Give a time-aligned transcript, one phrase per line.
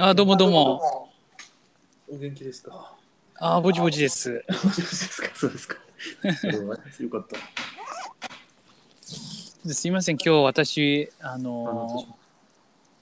[0.00, 1.08] あどうもどうも。
[2.08, 2.96] お元気ですか？
[3.36, 4.44] あーぼちぼちです。
[4.48, 5.28] 大丈夫ですか？
[5.36, 5.76] そうですか。
[7.00, 7.36] よかった。
[9.72, 12.14] すいません、今日私、あのー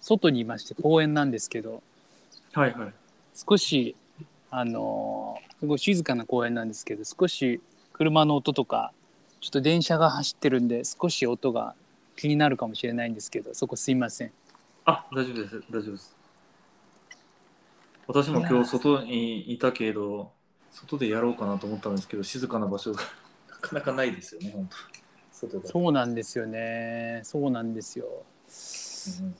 [0.03, 1.83] 外にいまして公園なんですけど、
[2.53, 2.93] はいはい。
[3.35, 3.97] 少し、
[4.51, 7.63] あのーすごい静かな公園なんですけど、少し
[7.95, 8.93] 車の音とか、
[9.41, 11.75] ちょっと電車が走ってるんで、少し音が
[12.17, 14.33] 気になるかもしれないんですけど、そこすいません。
[14.85, 15.63] あ、大丈夫です。
[15.71, 16.16] 大丈夫です。
[18.07, 20.33] 私も今日外にいたけど、
[20.71, 23.01] 外でやろうかなと思ったんですけど、静かな場所が
[23.51, 24.77] なかなかないですよね、本当。
[25.33, 25.69] 外で。
[25.69, 27.21] そうなんですよね。
[27.25, 28.07] そうなんですよ。
[28.07, 29.35] うん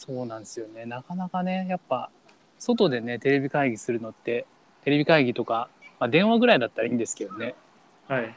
[0.00, 0.86] そうなんですよね。
[0.86, 2.10] なかなかね、やっぱ
[2.58, 4.46] 外でね、テレビ会議するのって、
[4.82, 7.54] テレビ会議とか、まあ、電話ぐらいだったらいいんですけどね。
[8.08, 8.28] はい。
[8.28, 8.32] ま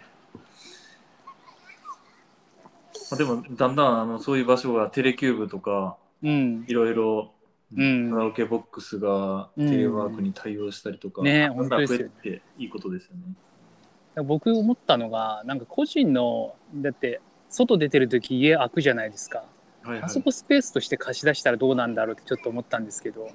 [3.14, 6.66] あ、でも、だんだんあのそういう場所がテレキューブとか、うん。
[6.68, 7.32] いろいろ
[7.76, 14.24] うんカラオケボックスがうんテレワークに対応したりとか、ねだんだん増え本当ですよていいことですよね。
[14.24, 19.40] 僕思ったのが、なんか個人の、だって、外出てる時家開くじゃないですか。
[19.40, 19.46] は
[19.90, 23.30] いはいあそこスペースとして貸し出したらどうなんだろうってちょっと思ったんですけど。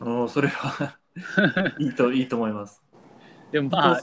[0.00, 0.98] あのそれは
[1.78, 2.82] いいといいと思います。
[3.52, 4.00] でもまあ、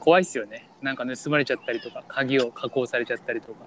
[0.00, 0.68] 怖いっすよね。
[0.82, 3.66] なんか盗まれちゃったりとか、鍵を加工されちゃったりとか。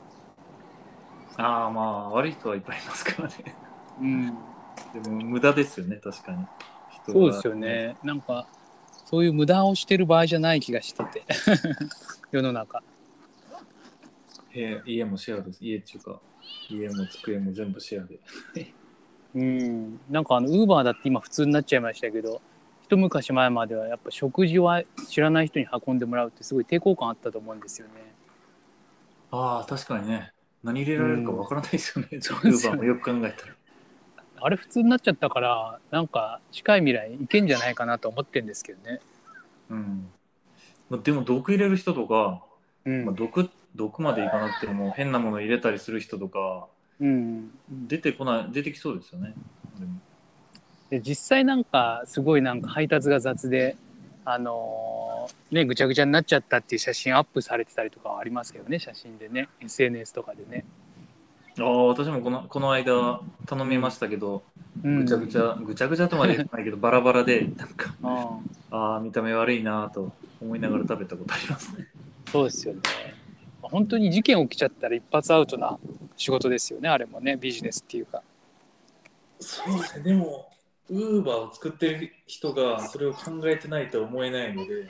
[1.38, 3.56] ああまあ悪い人はいっぱいいますからね。
[4.02, 4.38] うん。
[4.94, 6.46] でも無駄ですよね確かに。
[7.06, 7.56] そうですよ。
[7.56, 7.96] ね。
[8.04, 8.48] なんか、
[9.06, 11.24] そういう無駄をしてる場合じゃない気がしてて。
[12.32, 12.84] 世の中。
[14.54, 15.64] 家家もシェアです。
[15.64, 16.20] 家っていうか
[16.70, 18.20] 家も机も全部シェアで。
[19.36, 20.00] うん。
[20.10, 22.42] なんかあの、ウーバーだって今普通になっちゃいましたけど、
[22.84, 27.94] 一昔前まではやっぱ食事は知らない人に運んでもらうってすごい抵抗感あったと思うんですよね。
[29.32, 30.32] ああ確かにね。
[30.64, 32.20] 何入れられるかわからないですよね。
[32.22, 33.56] そうウですよねーバーもよく考えたら。
[34.42, 39.00] あれ普通になっちゃったから、なんか近い未来いけんじゃないかなと思ってんですけどね。
[39.70, 40.10] うん。
[40.90, 42.44] まあでも毒入れる人とか、
[42.86, 43.06] うん。
[43.06, 46.68] まあ、毒毒までいかなくても変なもの入れたりする人とか
[47.00, 47.52] うん。
[47.70, 49.34] 出てこない出てきそうですよね。
[50.90, 53.76] で実際なんかすごいなんか配達が雑で、
[54.24, 60.66] あのーね、ぐちゃぐちゃになっちゃったっていう写真アップされてたりとかはありますけどね写真でね SNS とかでね、
[61.60, 64.44] ああ私もこのこの間頼みましたけど、
[64.84, 68.40] うん、ぐちゃぐちゃぐちゃぐちゃとまで言ってないけどバラバラでなんかあ
[68.72, 71.88] ああ見た目悪いなと思いながら食べたことありますね。
[72.28, 72.82] あそうですよね。
[73.62, 75.78] 本当に事件起きちゃったら一発アウトな
[76.16, 78.22] 仕事ですよねあれもねビジネスっていうか。
[79.40, 80.04] そうですね。
[80.04, 80.50] でも
[80.90, 84.88] ウーバーを作ってる人がそれを考えてないとは思えないので。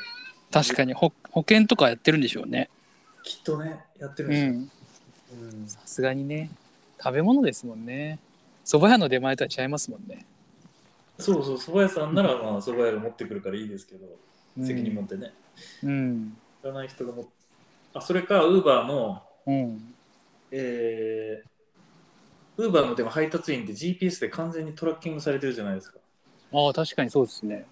[0.51, 2.69] 確かに保保険とかやってるんでしょうね。
[3.23, 4.51] きっとねやってるんうですよ。
[4.53, 4.71] んうん
[5.67, 6.49] さすがにね。
[7.01, 8.19] 食べ物ですもんね。
[8.65, 10.25] 蕎麦屋の出前とは違いますもんね。
[11.19, 14.05] そうそう蕎麦屋さんならまあ蕎麦屋が持ってくるからいいですけど
[14.57, 14.65] うん。
[14.65, 15.33] 責任持ってね。
[15.83, 16.37] うん。
[16.61, 17.27] 知らない人がも
[17.93, 19.93] あそれかウーバーのうん。
[20.51, 25.99] えー、ウーバーのでも配達員って GPS で完全にトラッキングされてるじゃないですか。
[26.53, 27.65] ああ確かにそうですね。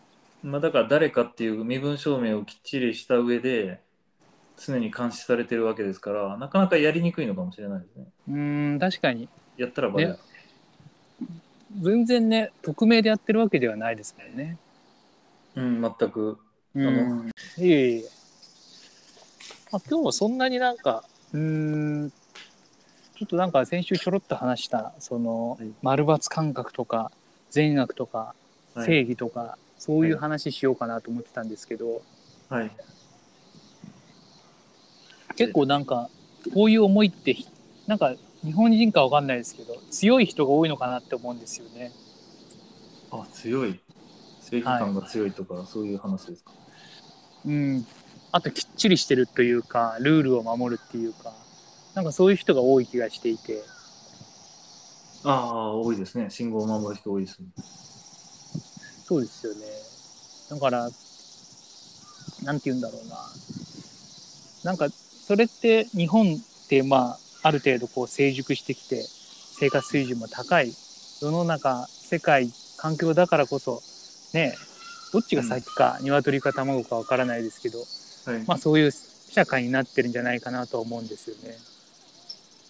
[0.44, 3.82] まあ、だから誰かっていう身分証明をきっちりした上で
[4.58, 8.06] 常に監視されてるわけですからなかなかやりにくいのかもしれないですね。
[8.30, 9.28] うーん確かに
[9.58, 10.14] やったらバレる。
[10.14, 10.20] ね
[11.82, 14.58] 全然ね匿名でやってるわけではないですもんね。
[15.56, 16.38] うん、全く。
[16.74, 18.06] うん、いえいえ。
[19.72, 21.40] あ今日はそんなになんかうー
[22.06, 27.12] んちょっとなんか先週ちょろっと話したそのはい丸抜感覚とか
[27.50, 28.36] 善悪とか
[28.74, 32.02] はい正義とか、そういう話しようかなと思ってたんですけど、
[32.50, 32.72] はい。
[35.36, 36.10] 結構なんか
[36.54, 37.48] こういう思いってひ
[37.88, 38.14] なんか
[38.44, 41.92] 日本人かわかんないですけど強い人が多いのかなって思うんですよね。
[43.12, 43.80] あ、強い。
[44.42, 46.52] 正義感が強いとか、そういう話ですか？
[47.46, 47.86] うん、
[48.32, 51.34] あときっちりしてるというかルールを守るっていうか
[51.96, 53.64] なんかそういう人が多い気がしていて
[55.24, 56.30] ああ、多いですね。
[56.30, 57.48] 信号を守る人多いですね。
[59.08, 59.62] そうですよね
[60.50, 60.90] だから
[62.44, 63.16] なんて言うんだろうな
[64.64, 64.88] なんか
[65.28, 69.04] それって日本ってまあある程度こう成熟してきて
[69.58, 70.72] 生活水準も高い
[71.22, 73.82] 世の中世界環境だからこそ
[74.34, 74.56] ね
[75.14, 77.80] どっちが先か、鶏か卵かわからないですけど
[78.26, 78.44] はい。
[78.46, 81.58] まあそういう社会になってるんじゃないかなと思うんですよね。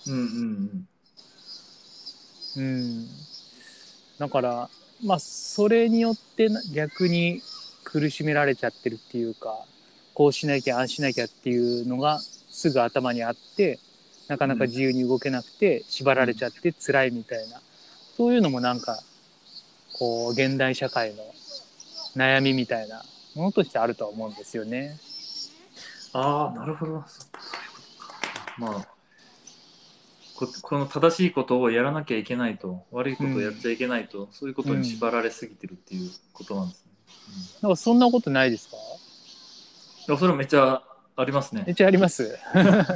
[0.07, 0.87] うんうん
[2.57, 3.07] うん。
[4.19, 4.69] だから、
[5.03, 7.41] まあそれによってな逆に
[7.83, 9.65] 苦しめられちゃってるっていうか、
[10.13, 12.19] こうしなきゃ、ああしなきゃっていうのが
[12.55, 13.79] すぐ頭にあって、
[14.29, 17.61] なかなか自由に動けなくて縛られちゃって辛いみたいな、
[18.15, 19.03] そういうのもなんか
[19.93, 21.23] こう現代社会の
[22.15, 23.03] 悩みみたいな
[23.35, 24.97] ものとしてあるとは思うんですよね。
[26.13, 27.03] ああ、なるほど。
[28.57, 28.87] まあ
[30.35, 36.91] こ、この正しいことをやらなきゃいけないと、悪いことをやっちゃいけないと、そういうことに縛られすぎてるっていうことなんですね。
[37.61, 38.77] なんかそんなことないですか？
[38.77, 38.83] うん
[40.07, 40.81] いやそれはめっちゃ
[41.17, 41.63] ありますね。
[41.65, 42.37] めっちゃあります。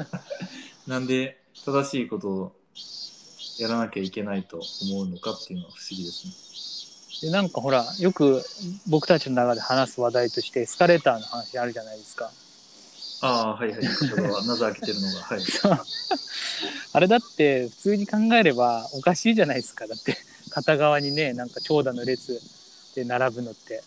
[0.88, 2.52] なんで正しいことを
[3.60, 4.62] やらなきゃいけないと
[4.92, 7.30] 思うのかっていうのは不思議ですね。
[7.30, 8.42] でなんかほらよく
[8.88, 12.32] 僕たちの中で話す話題としてエスカレーターの話あるじゃないですか。
[13.22, 13.80] ああ、はいはい。
[13.80, 15.22] これはなぜ開けてるのが。
[15.22, 15.42] はい。
[16.94, 19.88] あれだって普通に考えればおかしいじゃないですか。
[19.88, 20.18] だって
[20.50, 22.42] 片側にねなんか長蛇の列
[22.96, 23.84] で並ぶのって。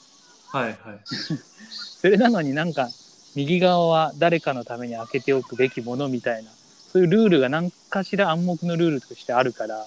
[0.48, 0.76] はいはい。
[2.00, 2.90] それなのになんか
[3.34, 9.86] 右側は誰かのために開けておくべきものみたいなそういうルールが何かしら暗黙のルールとしてあるから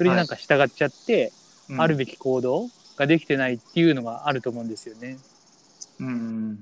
[0.00, 1.30] それになんか従っちゃって、
[1.68, 1.80] うん。
[1.80, 5.18] あるべき行動ができてないっていうのがあると思うんですよね。
[6.00, 6.58] うん。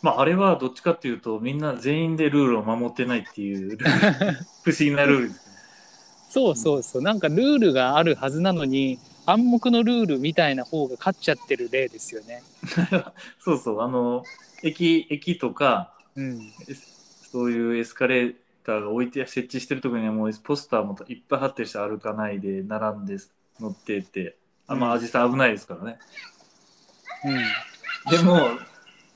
[0.00, 3.76] まあ、あれはどっちかっていうと、みんな全員でルールを守ってないっていう
[4.64, 5.52] 不思議なルールですね。
[6.30, 7.02] そうそうそう。
[7.02, 8.98] なんかルールがあるはずなのに
[9.28, 12.42] 暗黙のルールみたいな方が勝っちゃってる例ですよね。
[13.38, 14.24] そうそう、あの、
[14.62, 16.50] 駅、駅とか、うん、
[17.30, 23.18] そういうエスカレーターが置いて、設置してるところにはもうポスターもいっぱい貼ってる人歩かないで、並んで
[23.60, 25.98] 乗ってって、あまあ、うん実際危ないですからね。
[27.26, 28.40] うん、でも、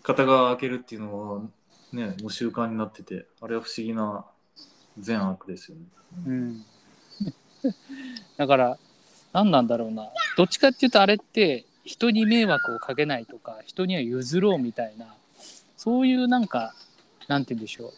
[0.02, 1.40] 片側開けるっていうのは、
[1.94, 4.26] ね、もう習慣になってて、あれは不思議な
[4.98, 5.84] 善悪ですよね。
[6.26, 6.64] うん、
[8.36, 8.78] だから
[9.32, 15.06] 何なんだろうなどっちかっていうとあれって人に迷惑をかけないとか人には譲ろうみたいな
[15.76, 16.74] そういうなんか
[17.28, 17.92] なんて言うんでしょう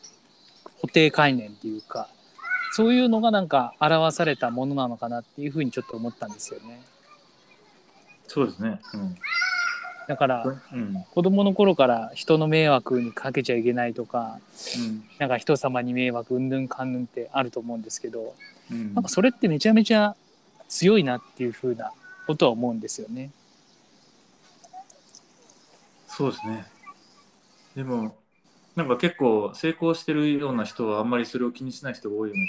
[0.80, 2.08] 固定概念っていうか
[2.72, 6.82] そういうのがなんか表されたものなのかなっていうふうにちょっと思ったんですよね。
[8.26, 8.80] そうですね。
[8.94, 9.16] うん。
[10.08, 11.04] だからうん。
[11.14, 14.40] 子供の頃から人の迷惑にかけちゃいけないとか
[14.76, 15.04] うん。
[15.18, 18.34] なんか人様に迷惑うんぬんかんぬんってあると思うんですけど
[18.72, 20.16] うんなんかそれってめちゃめちゃ
[20.74, 21.92] 強いなっていうふうな
[22.26, 23.30] ことは思うんですよね。
[26.08, 26.66] そうですね。
[27.76, 28.16] でも、
[28.74, 32.44] なんか結構成功してるような人はあんまりそれを気にしない人が多いような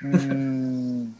[0.00, 0.34] 気もしうー
[1.08, 1.16] ん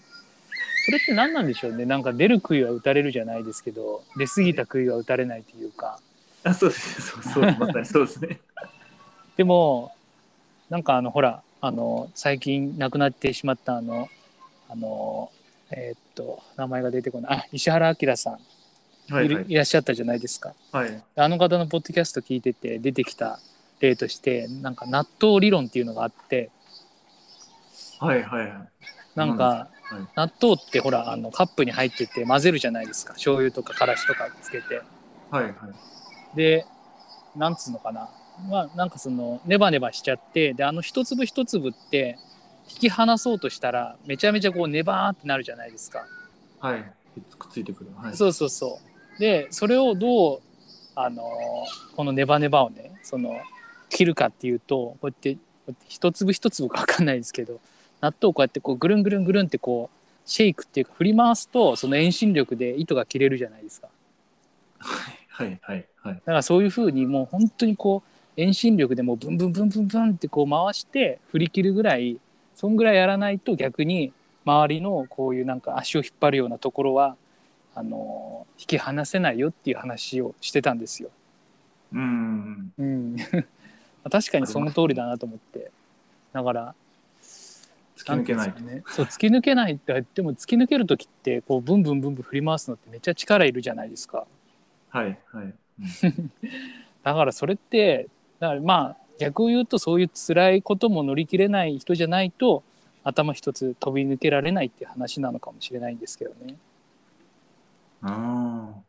[0.87, 6.01] それって何なんでしょうねなんか出る杭は打たれるじゃないですけど出過ぎた杭は打たれないというか
[6.45, 6.57] ます。
[6.57, 7.03] あ、そうです。
[7.03, 8.41] そうそう、 まさにそうですね。
[9.37, 9.93] でも
[10.71, 14.09] なんかあのほらあの最近亡くなってしまったあの
[14.69, 15.31] あの
[15.73, 18.39] えーっと名前が出てこないあ石原明さん
[19.15, 19.45] はいいはい。
[19.45, 20.55] るいらっしゃったじゃないですか。
[20.71, 21.03] はい。
[21.17, 23.41] あの方のポッドキャスト聞いてて出てきた
[23.81, 26.51] 例としてなんか納豆理論っていうのがあって
[27.99, 28.69] はいはいはい。
[29.17, 29.69] なんかは
[29.99, 34.83] い納豆ってほらあのカップに入ってて混ぜるじゃないですか醤油とかからしとかつけて
[35.31, 35.53] はいはい。
[36.37, 36.65] で
[37.35, 38.09] なんつうのかな
[38.49, 42.19] まあなんかそのネバネバしちゃってであの一粒一粒って
[42.71, 46.07] 引き離そうとしたらめちゃめちゃこうネバーってなるじゃないですか、
[46.61, 46.93] はい。
[47.39, 47.91] くっついてくる。
[47.97, 48.17] はい。
[48.17, 48.79] そうそうそ
[49.17, 50.41] うでそれをどう
[50.95, 51.23] あの
[51.97, 53.35] このネバネバをねその
[53.89, 55.37] 切るかっていうとこうやって
[55.89, 57.61] 一粒一粒か分かんないですけど
[58.01, 63.89] 納豆をこうやってこうぐるんぐるんぐるんってこうシェイクっていうか振り回すとその遠心力で糸が切れるじゃないですか
[64.79, 66.15] はいはいはい。
[66.15, 72.19] だからそういうふうにもう本当にこう遠心力でもうブンブンブンブンブンってこう回して振り切るぐらい
[72.61, 74.13] そんぐらいやらないと逆に
[74.45, 77.17] 周りのこういうなんか足を引っ張るようなところは
[77.75, 81.09] あの引き離せないよっていう話をしてたんですよ。
[81.95, 82.71] うん。
[82.77, 83.17] うん、
[84.13, 85.71] 確かにその通りだなと思って
[86.35, 86.75] だから
[87.23, 94.27] 突き抜けないねそう突き抜けないって言っても突き抜ける時ってこうブンブンブンブン振り回すのってめっちゃ力いるじゃないですか。
[94.91, 95.55] はいはい。
[97.05, 102.63] だからそれってだからまあ逆を言うとそういう辛いことも乗り切れない人じゃないと
[103.05, 106.57] 頭一つ飛び抜けられないっていう話なのかもしれないんですけどね。
[108.03, 108.81] ああ。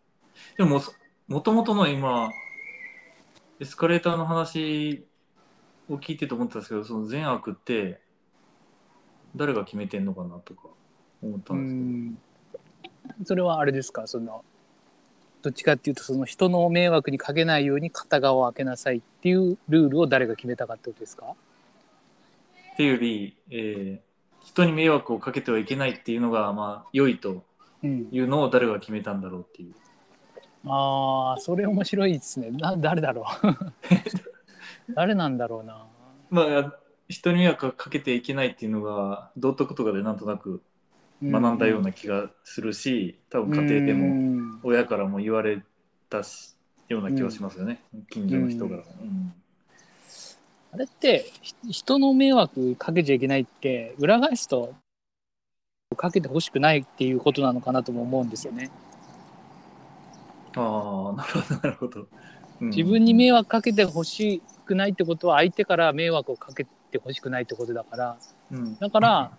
[0.57, 0.81] でも、
[1.27, 2.31] もともとの今、
[3.59, 5.05] エスカレーターの話
[5.89, 7.99] を聞いてて思ったんですけど、その善悪って、
[9.35, 10.69] 誰が決めてんのかなとか
[11.21, 12.19] 思ったうんで
[13.13, 14.07] すんそれはあれですか？
[14.07, 14.43] その
[15.41, 21.25] どっちかっていうとその人の迷惑にかけないように片側を開けなさいっていうルールを誰が決めたかってことですか？
[22.73, 24.11] っていうより、えー
[24.43, 27.43] 人に迷惑をかけてはいけないっていうのが、まあ、良いと
[27.83, 29.73] うん、いうのを誰が決めたんだろうっていう。
[30.67, 33.71] ああそれ面白いですねな誰だろう？
[34.95, 35.85] 誰なんだろうな
[36.31, 36.73] まあ、
[37.07, 40.61] 人に迷惑をかけてはいけないっていうのが、道徳とかでなんとなく
[41.21, 45.61] 学んだような気がするし、多分家庭でもも親からも言われ
[46.09, 46.55] たし
[46.89, 48.85] ような気はしますよね、近所の人からも。
[49.01, 49.33] うん。
[50.73, 54.73] あれってひ人の迷惑かけちゃいけないって裏返すと
[55.97, 58.71] かけてほしくないっていうことなのかなとも思うんですよね。
[60.55, 62.07] ああなるほどなるほど。
[62.61, 62.69] うん。
[62.69, 68.17] 自分に迷惑かけてほしくないってことは相手から迷惑をかけてほしくないってことだから。
[68.51, 68.77] うん。
[68.77, 69.31] だから、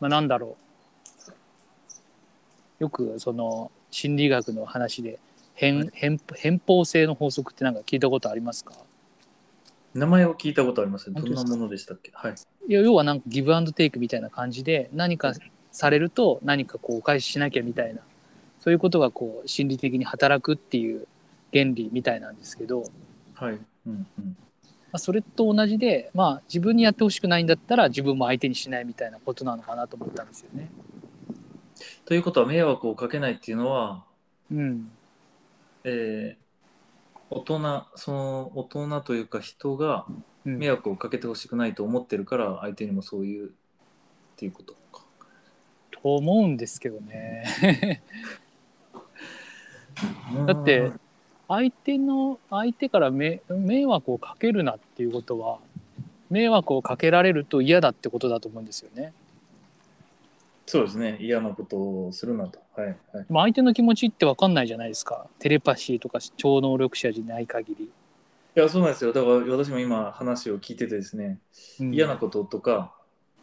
[0.00, 0.67] まあ、なんだろう
[2.78, 5.18] よくその心理学の話で
[5.54, 8.74] 変変偏方性の法則ってなんか聞いたことありますか？
[9.94, 11.20] 名前を聞いたことありますね。
[11.20, 12.12] どんなものでしたっけ？
[12.14, 12.34] はい。
[12.68, 15.34] いや要はなんかギブアンドテイクみたいな感じで何か
[15.72, 18.02] されると何かこうお返ししなきゃみたいな
[18.60, 21.06] そういうことがこう心理的に働くっていう
[21.52, 22.84] 原理みたいなんですけど、
[23.40, 23.58] まはい。
[23.86, 24.36] うんうん。
[24.92, 30.68] あ、それと同じで、まあ、自分にやってほしくないんだったら自分も相手にしないみたいなことなのかなと思ったんですよね。
[32.08, 34.02] ということは迷惑をかけないっていうのは、
[34.50, 34.90] うん、
[35.84, 36.48] えー
[37.30, 40.06] 大人その大人というか人が
[40.46, 43.50] うん迷惑をかけてほしくないと思ってるから相手にもそういうっ
[44.36, 45.02] ていうことか。
[45.90, 48.00] と思うんですけどね。
[50.46, 50.90] だって
[51.46, 55.58] 相手の相手からめ迷惑をかけるなっていうことは
[56.30, 59.12] 迷惑をかけられると嫌だってことだと思うんですよね。
[60.68, 61.16] そうですね。
[61.20, 62.60] 嫌なことをするなと。
[62.76, 63.26] はいはい。
[63.28, 65.26] まあ、相手の気持ちって分かんないじゃないですか。
[65.38, 67.84] テレパシーとか超能力者じゃない限り。
[67.84, 67.90] い
[68.54, 69.12] やそうなんですよ。
[69.12, 71.38] だから私も今話を聞いててですね、
[71.80, 71.94] うん。
[71.94, 72.92] 嫌なこととか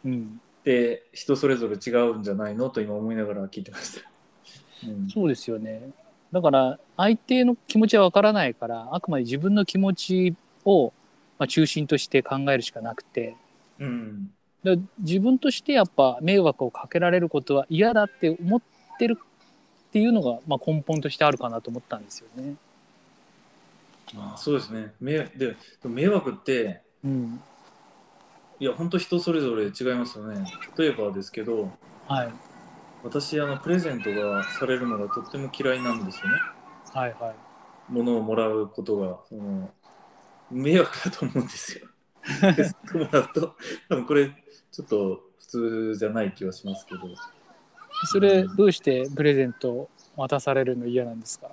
[0.04, 2.70] うん、で人それぞれ違うんじゃないの？
[2.70, 4.08] と今思いながら聞いてました。
[4.86, 5.90] うん、そうですよね。
[6.30, 10.92] だから相手の気持ちは分からないからあくまで自分の気持ちを、
[11.38, 13.36] まあ、中心として考えるしかなくて。
[13.80, 14.30] うん、
[14.64, 18.62] だから自分としてやっぱ迷惑をかけられることは嫌だって思っ
[18.98, 22.54] てるっていうのが、まあ、根本としてあるかなと思ったんですよね。
[24.16, 27.40] あそうですね迷で迷惑ってうん、
[28.58, 30.44] いや本当人それぞれ違いますよね。
[30.76, 31.70] 例えばですけど
[32.08, 32.32] はい
[33.04, 36.32] 私あのプレゼントがされるのがとっても嫌いなんですよね。
[36.92, 37.34] はいはい。
[37.88, 39.70] 物をもらうことがその
[40.50, 41.86] 迷惑だと思うんですよ。
[42.98, 43.54] もらうと
[43.88, 44.32] 多分これ
[44.76, 47.00] ちょっと普通じゃない気はしますけど。
[48.12, 51.46] それどうしてプレゼント渡されるの嫌なんですか？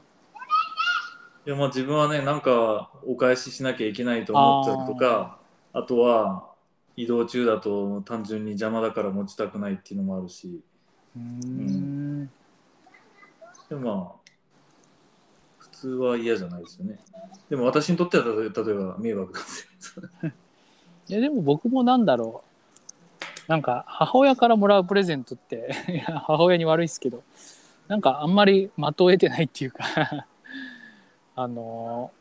[1.45, 5.39] いやまあ自分はねなんかお返ししなきゃいけないと思っちゃうとか
[5.71, 6.49] あとは
[6.97, 10.61] 移動中だと単純に邪魔だから持ちたくないっていうのもあるし。
[11.15, 12.25] うーん。
[13.69, 14.31] でもまあ
[15.59, 16.99] 普通は嫌じゃないですよね。
[17.49, 19.65] でも私にとっては例え例えば迷惑なんです
[19.97, 20.09] よ。
[21.07, 22.52] いやでも僕もなんだろう
[23.47, 27.23] なんか母親からもらうプレゼントって いや母親に悪いですけど
[27.87, 29.83] なんかあんまり的を得てないっていうか
[31.35, 32.11] あの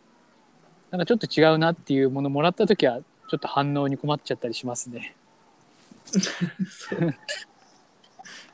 [0.91, 5.15] なんかちょっと違うなっていうものもらった時はちょっと反応に困っちゃったりしますね。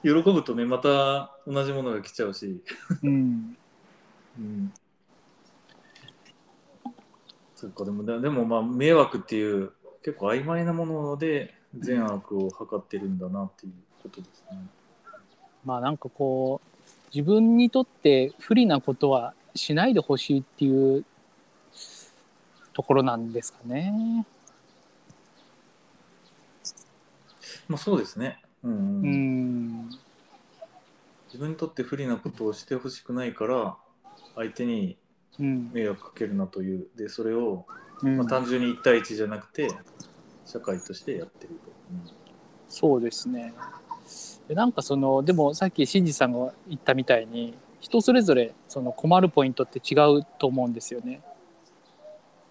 [0.04, 2.62] 喜ぶとねまた同じものが来ちゃうし。
[3.02, 3.56] うん、
[4.38, 4.72] うん。
[7.56, 9.72] そっかでもででもまあ迷惑っていう
[10.04, 14.58] 結構曖昧なもので善悪を図ってるんだなっていうことですね。
[15.64, 21.04] まあなんかこう自分にとって不利なことはしないでほしいっていう
[22.72, 24.26] ところなんですかね。
[27.68, 28.40] まあそうですね。
[28.62, 29.90] うんうんうん
[31.26, 33.76] 自分にとって不利なことをしてほしくないから
[34.34, 34.96] 相手に
[35.38, 37.66] うん迷惑かけるなというでそれを、
[38.02, 39.68] うんまあ、単純に1対1じゃなくて
[40.48, 41.70] 社会としてやってると。
[42.68, 43.52] そうですね。
[44.48, 51.20] でなんかそのでもさっき新次さんが言ったみたいに人それぞれその困るポイントって違うと思うんですよね。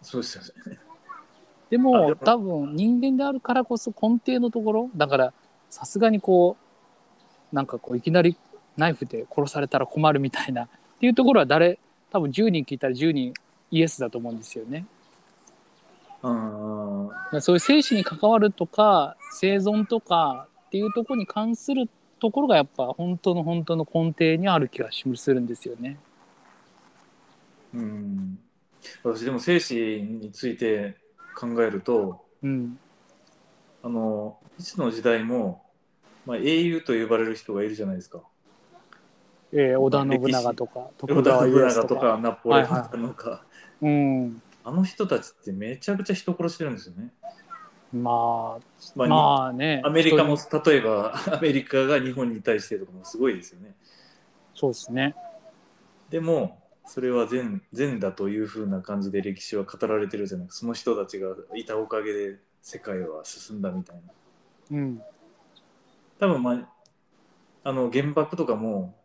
[0.04, 0.80] そうですよね。
[1.72, 5.34] でも多分人間であるからこそ根底のところだから
[5.72, 6.56] さすがにこ
[7.52, 8.38] うなんかこういきなり
[8.78, 11.80] ナイフで殺されたら困るみたいなっていうところは誰
[12.12, 13.34] 多分10人聞いたら10人
[13.72, 14.86] イエスだと思うんですよね。
[16.24, 25.98] うんだからそういう生死に関わるとか生存とかっていうところに関するところがやっぱ本当の本当の根底にある気がするんですよね。
[27.74, 28.40] うん
[29.04, 30.96] 私でも生死について
[31.36, 32.80] 考えるとうん、
[33.84, 35.64] あのいつの時代も、
[36.26, 38.22] まあ、英雄と呼ばれる人がいるじゃないですか。
[39.52, 41.96] えー織田信長とか織田徳川信家康とか。
[41.96, 43.44] 長とかナポレオンはいはいとか、
[43.82, 47.14] うん、あの人たちってめちゃくちゃ人殺してるんですよね。
[47.94, 49.82] まあ、まあまあね。
[49.86, 53.76] アメリカも例えばアメリカが日本に対してとかもすごいですよね。
[54.54, 55.16] そうですね。
[56.10, 64.78] でもそれは善善だというふうな感じで歴史は語られてるじゃないその人たちがいたおかげで世界は進んだみたいな。
[64.78, 65.02] うん。
[66.20, 66.70] 多分まあ
[67.64, 68.98] あの原爆とかも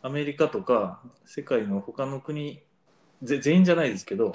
[0.00, 2.62] アメリカとか世界の他の国
[3.22, 4.32] ぜ全員じゃないですけど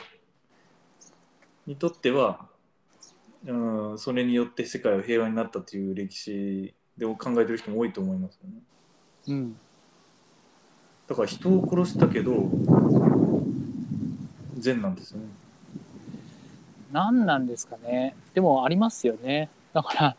[1.68, 2.48] にとっては
[3.46, 8.56] うんそれによって世界は平和になったという歴史でも考えてる人も多いと思いますよね
[9.28, 9.58] うん。
[11.08, 12.50] だから人を殺したけど
[14.58, 15.26] 善なんですよね
[16.92, 18.16] 何なんですかね。
[18.34, 19.50] でもありますよね。
[19.74, 20.16] だから、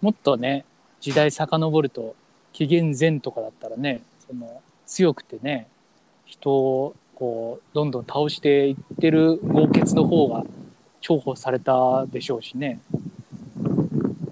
[0.00, 0.64] もっとね、
[1.00, 2.16] 時代遡ると、
[2.52, 5.68] 紀元前とかだったらね、その強くてね、
[6.24, 10.44] 人をこう、どんどん倒していってる豪傑の方が
[11.08, 12.80] 重宝されたでしょうしね。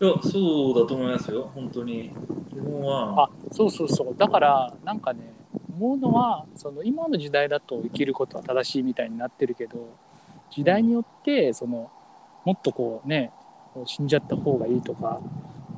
[0.00, 2.10] いやそうだと思いますよ本当に
[2.52, 5.32] 日本はあそうそうそうだからなんかね
[5.74, 9.88] 思うのはその今の時代だと生きることは正しいみたいになってるけど
[10.50, 11.90] 時代によってその
[12.44, 13.30] もっとこうね
[13.86, 15.20] 死んじゃった方がいいとか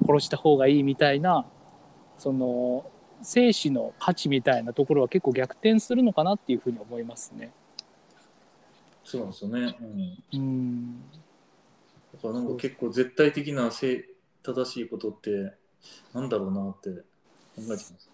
[0.05, 1.45] 殺した方がいいみたいな
[2.19, 2.85] その
[3.23, 7.51] 生死の価値みたいなところは結構逆転するのかなっていうふうに思いますね。
[9.09, 11.01] そうなんですよね、うん、うん。
[12.13, 14.05] だからなんか結構絶対的な正
[14.43, 15.55] 正しいことって
[16.13, 18.11] なんだろうなって考えてます。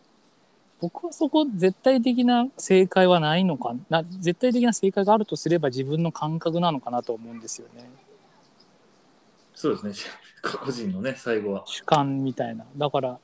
[0.80, 7.90] 僕はそこ絶対的な正解はないのかな絶対的な正解があるとすれば自分の感覚なのかなと思うんですよね。
[9.52, 10.10] そうですね、
[10.64, 11.64] 個人のね、最後は。
[11.66, 12.66] 主観みたいな。
[12.76, 13.18] だから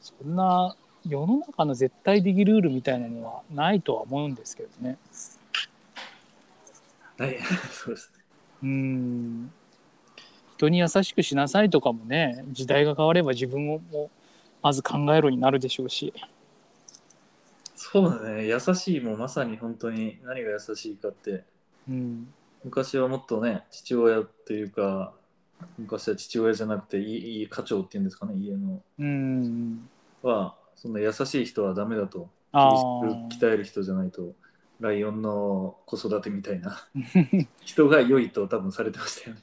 [0.00, 0.76] そんな
[1.08, 4.98] 世の中の絶対的ルールみたいなのはないとは思うんですけどね
[7.20, 7.38] はい、
[7.70, 8.24] そうですね。
[8.62, 9.52] うん。
[10.56, 14.10] 人に優しくしなさいとかもね時代が変われば自分をも
[14.62, 16.12] まず考えろになるでしょうし。
[17.76, 21.44] そうだね、優しいもまさに本当に何が優しいかって、
[21.88, 25.14] うん昔はもっとね、父親というか、
[25.78, 28.82] 昔は父親じゃなくて、いいいい課長っていうんですかね、家の。
[28.98, 29.88] うん。
[30.22, 34.34] は、そんな優しい人はダメだと、あ厳しく鍛える人じゃないと、
[34.80, 36.88] ライオンの子育てみたいな
[37.60, 39.42] 人が良いと多分されてましたよね。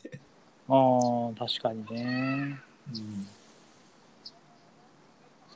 [0.69, 2.59] あー確かにね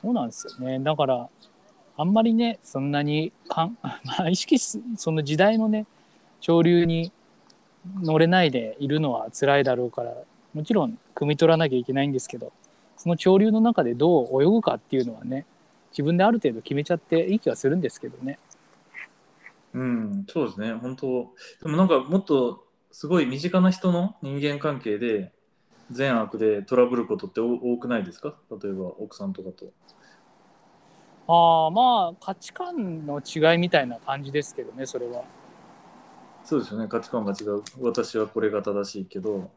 [0.00, 1.28] そうなんですよねだから
[1.98, 5.86] あんまりねそんなにかん、まあ、意識すその時代のね
[6.40, 7.12] 潮流に
[8.00, 10.14] 乗れないでいるのは辛いだろうから
[10.54, 12.52] もちろん汲み取らなきゃいけないんですけど
[12.96, 15.44] その潮流の中でどう泳ぐかっていうのはね
[15.90, 18.38] 自分である程度決めちゃっていい気はするんですけどね。
[19.74, 21.34] うん、そうですね、本当。
[21.62, 25.32] でもなんかもっとすごい身近な人の人間関係で
[25.90, 28.34] 善悪でトラブることって多多くないですか？
[28.50, 29.72] 例えば奥さんとかと。
[31.28, 35.24] ああまあ価値観の違いみたいな感じですけどねそれは。
[36.44, 37.62] そうですよね、価値観が違う。
[37.80, 39.50] 私はこれが正しいけど、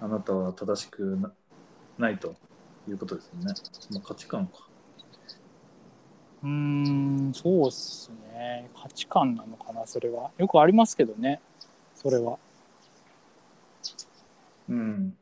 [0.00, 1.32] あなたは正しくな
[1.98, 2.34] ないと
[2.88, 3.54] いうことですよね。
[3.92, 4.69] まあ、価値観か。
[6.42, 8.70] うーん、そうっすね。
[8.74, 10.30] 価値観なのかな、それは。
[10.38, 11.40] よくありますけどね、
[11.94, 12.38] それは。
[14.68, 15.16] うん。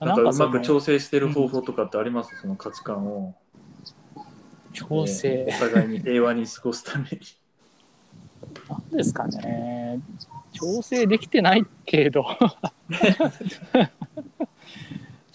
[0.00, 3.34] なんかうそのまく調整してる方法とかってあります、その価値観を、
[4.72, 7.18] 調整、えーお互いに平和に過ごすために。
[8.68, 10.00] なんですかね。
[10.52, 12.24] 調整できてないけど。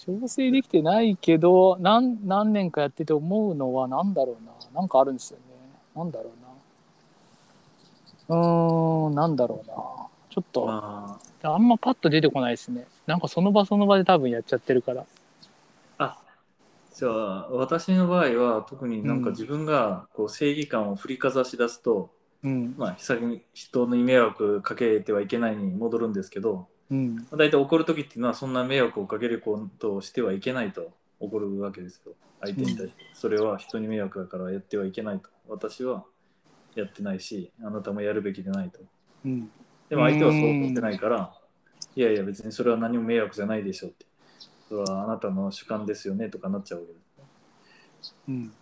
[0.06, 4.80] 調整できてないけど、何何年かやってて思うのは、なんだろうな。
[4.80, 5.44] なんかあるんですよね。
[5.96, 6.30] なんだろ
[8.28, 8.36] うな。
[8.36, 9.74] うーん、なんだろうな。
[10.28, 12.86] ちょっと、まあんまパッと出てこないですね。
[13.06, 15.02] なんかその場その場で多分やっちゃってるから。
[15.98, 16.18] あ、あ
[16.94, 22.10] じゃあ私の場合は特になんか自分がこう正義感を振りかざし出すと、
[22.42, 22.74] うん。
[22.76, 27.16] まあ先に人に迷惑かけてはいけないに戻るんですけど、うん。
[27.16, 36.04] まあ、大体怒る時っていうのはそんな迷惑をかけることをしてはいけないと怒るわけですよ相手に対して、それは人に迷惑だからやってはいけないと私は
[36.74, 38.80] やってないしあなたもやるべきでないと
[39.24, 39.50] うん。
[39.88, 41.32] でも相手はそう思ってないから
[41.96, 44.06] いやいや別にそれは何も迷惑じゃないでしょって
[44.68, 47.04] それはあなたの主観ですよねとかなっちゃうわけです
[48.28, 48.52] うん。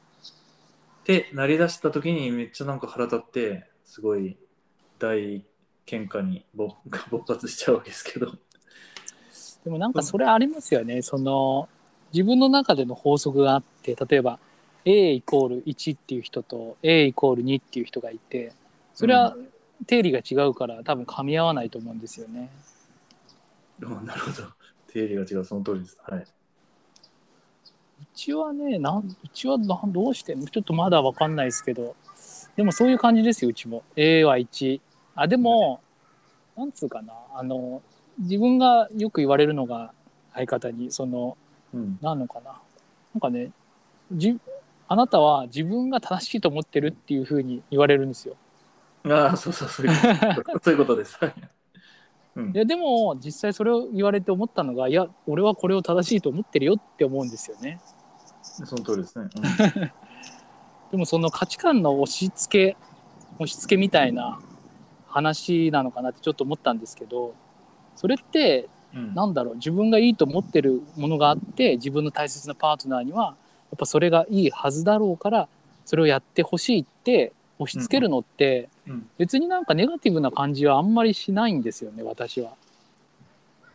[1.02, 4.38] ってなりだした時にめっちゃなんか腹立ってすごい
[4.98, 5.44] 大
[5.86, 6.74] 喧嘩に勃
[7.10, 8.32] 勃 発しちゃうわけですけど
[9.64, 11.02] でもなんかそれありますよね。
[11.02, 11.68] その
[12.12, 14.38] 自分の中での法則があって、例えば
[14.84, 18.52] A イコール1っていう人と A イコール2っていう人がいて、
[18.94, 19.36] それは
[19.86, 22.50] 定理が違うから多分噛み合わないと思うんですよね。
[23.80, 24.48] うんなるほど。
[24.88, 25.98] 手入れが違う、その通りです。
[26.06, 26.20] はい。
[26.20, 26.24] う
[28.14, 31.94] ちはねなんうちはどうしてちょっとまだわかんないですけど
[32.56, 34.80] でもそういう感じですようちも A は1
[35.14, 35.80] あでも
[36.56, 37.82] なんつうかなあの
[38.18, 39.92] 自分がよく言われるのが
[40.34, 41.36] 相方にその
[41.74, 41.98] うん。
[42.02, 42.60] なんのかな
[43.14, 43.50] なんかね
[44.12, 44.38] じ
[44.88, 48.36] あなたは自分が正しいと思ってるっていうふうに言われるんですよ
[49.04, 51.16] ああ、そうそう、そういうこと そういうことです。
[51.18, 51.34] はい。
[52.36, 57.78] うんいやでも実際それを言われて思ったのがいや俺はこれを正しいと思ってるよって思うんですよね
[58.42, 59.28] その通りですね。
[60.90, 62.76] でもその価値観の押し付け
[63.34, 64.38] 押し付けみたいな
[65.12, 67.34] 話なのかなってちょっと思ったんですけど
[67.96, 69.14] それってうん。
[69.14, 75.48] なんだろう自分がいいと思ってるものがあって自分の大切なパートナーにはやっぱそれがいいはずだろうから
[75.84, 82.52] それをやってほしいって押し付けるのってうん別になんかネガティブな感じはあんまりしないんですよね私は。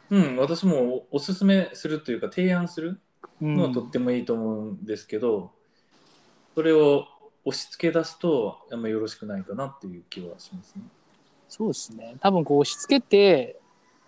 [0.09, 2.99] うん、私もおおすすめするというか提案する
[3.41, 5.51] うんのはとってもいいと思うんですけど、
[6.55, 7.05] それを
[7.45, 10.83] 押し付け出すとあんまよろしくないかなっていう気はしますね。
[11.49, 12.15] そうですね。
[12.19, 13.59] 多分こう押し付けて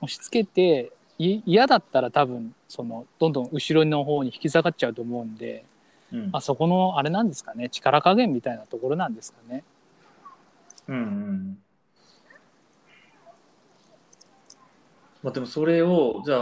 [0.01, 5.65] 押し付けてい嫌だったら多分そのどんどん後ろの方に引き下がっちゃうと思うんで、
[6.11, 6.29] うん。
[6.31, 7.69] あそこのあれなんですかね。
[7.69, 9.63] 力加減みたいなところなんですかね。
[10.87, 11.57] うんうん。
[15.21, 16.39] まあ、でもそれをじゃあ、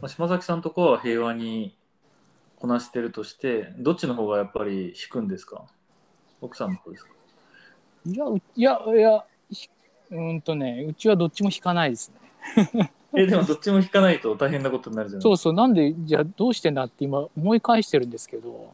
[0.00, 1.76] まあ、島崎さんとこは平和に
[2.56, 5.64] こなしてるとしてどっちの方がやっぱり引くんですか？
[6.40, 7.10] 奥さんの方ですか？
[8.06, 9.31] いやういやいやひ
[10.12, 12.12] うーんとねうちはどっちも引かないです
[12.76, 12.92] ね。
[13.14, 18.72] えでもどっちも引かないと大変なことになるじゃないそうですそうなんでじゃあどうしてんだって今思い返してるんですけど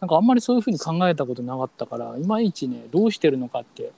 [0.00, 3.90] なんかあんまりそういうふうに考えたことなかったからいまいちねどうしてるのかって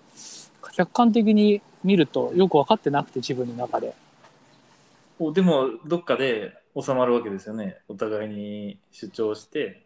[0.73, 3.89] 客観的に見るとよく分かってなくて自分の中で。
[3.91, 3.95] か
[5.19, 7.79] おでもどっかで収まるわけですよね。
[7.89, 9.85] お互いに主張して。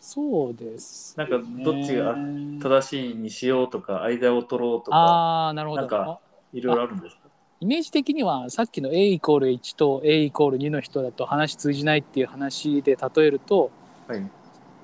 [0.00, 4.96] そうです、なんかどっちがね正しいにしようとか間を取ろうとか。
[4.96, 5.82] ああなるほど。
[5.82, 6.18] なんか
[6.52, 7.22] いろいろあるんですか？
[7.60, 13.70] イメージ的にはさっきの A イコール1と A イコール2の人だと話通じないっていう話で例えると
[14.08, 14.30] はい。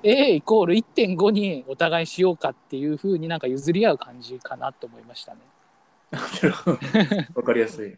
[0.01, 5.39] A イコール1.5にお互いしようかっていうふうになんか譲り合う感じかなと思いましたね。
[7.35, 7.97] わかりやすい。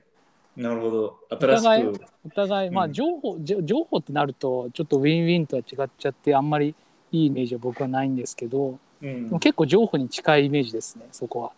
[0.57, 2.05] なるほど新互いしく。
[2.25, 2.91] お互いまあうん。
[2.93, 6.73] 情報、じょ情報ってなるとちょっとウィンウィンとは違っちゃってあんまり
[7.11, 9.39] いいイメージは僕はないんですけど、うん。
[9.39, 11.51] 結構情報に近いイメージですねそこは。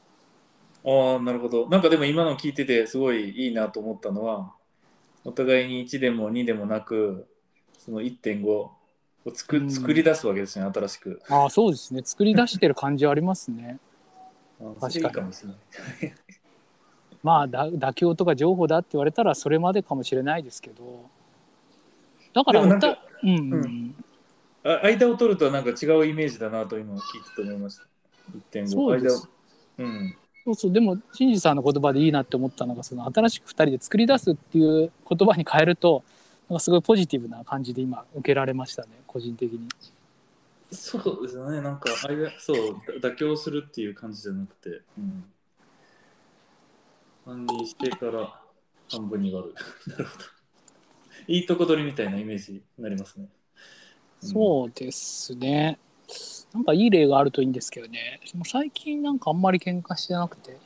[0.85, 1.67] ああ、なるほど。
[1.69, 4.53] なんかでも今の聞いててすごいいいなと思ったのは、
[5.23, 7.27] お互いに1でも2でもなく、
[7.77, 8.71] その1.5を
[9.33, 11.21] 作,、うん作り出すわけですね、新しく。
[11.29, 13.79] ああそうですね作り出してる感じはありますね。
[14.59, 15.33] あかに。
[17.21, 21.09] まあだ妥協とか情報だって言われたらそれまでかもしれないですけど
[22.33, 23.95] だからでもなんか歌うんうん、
[24.63, 27.83] 間を取るとはなんか違うイメージだなと今聞いてて思いました。
[28.53, 28.67] 1.5。
[28.67, 29.29] そうです
[29.77, 30.17] 間をうん。
[30.45, 36.03] そうそうでも新次さんの言葉でいいなって思ったのがその新しく2人で作り出すっていう言葉に変えると
[36.49, 39.67] なんかすごいポジティブな感じで今受けられましたね個人的に。
[40.71, 41.61] そうですよね。
[41.61, 45.23] なんか間、そう、だ妥協するっていう感じじゃなくて、うん。
[47.25, 48.41] 半にしてから
[48.91, 49.55] 半分に割る。
[49.87, 50.25] なるほど。
[51.27, 53.27] いいとこ取りみたいなイメージになりますね。
[54.19, 55.77] そうですね
[56.53, 58.19] なんかいい例があるといいんですけどね。
[58.45, 60.57] 最近なんかあんまり喧嘩してなくて。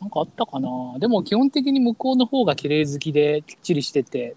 [0.00, 0.68] なんかあったかな。
[0.98, 4.34] でも基本的に向こうの方が綺麗好きできっちりしてて。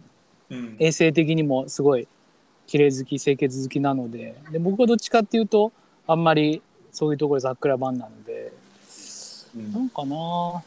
[0.49, 0.77] うん。
[0.79, 2.07] 衛生的にもすごい
[2.67, 4.35] 綺麗好き清潔好きなので。
[4.51, 5.73] で僕はどっちかっていうと
[6.07, 8.53] あんまりそういうところざっくらばんなので。
[9.55, 9.73] うん。
[9.73, 10.63] なんかな。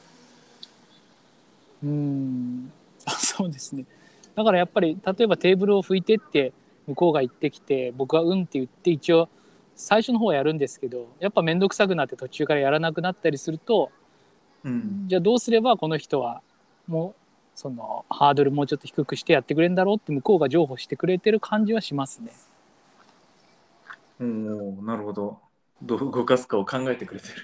[1.84, 2.72] うーん。
[3.06, 3.86] あそうですね。
[4.34, 6.52] だからやっぱり例えばテーブルを拭いてって
[6.88, 9.28] 向こうが言ってきて僕は「うん」って言って一応
[9.76, 13.92] 最初の方はやるんですけどやっぱ面倒くさくなって途中からやらなくなったりすると
[14.64, 15.04] うん。
[15.06, 16.42] じゃあどうすればこの人は
[16.86, 17.14] もう
[17.54, 22.32] そのハードルもうちょっと低くしてやってくれるんだろうって向こうが譲歩してくれてる感じはしますね。
[24.20, 25.38] うん、なるほど。
[25.82, 27.34] どう動かすかを考えてくれてる。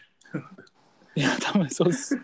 [1.17, 2.19] いや多分そうです。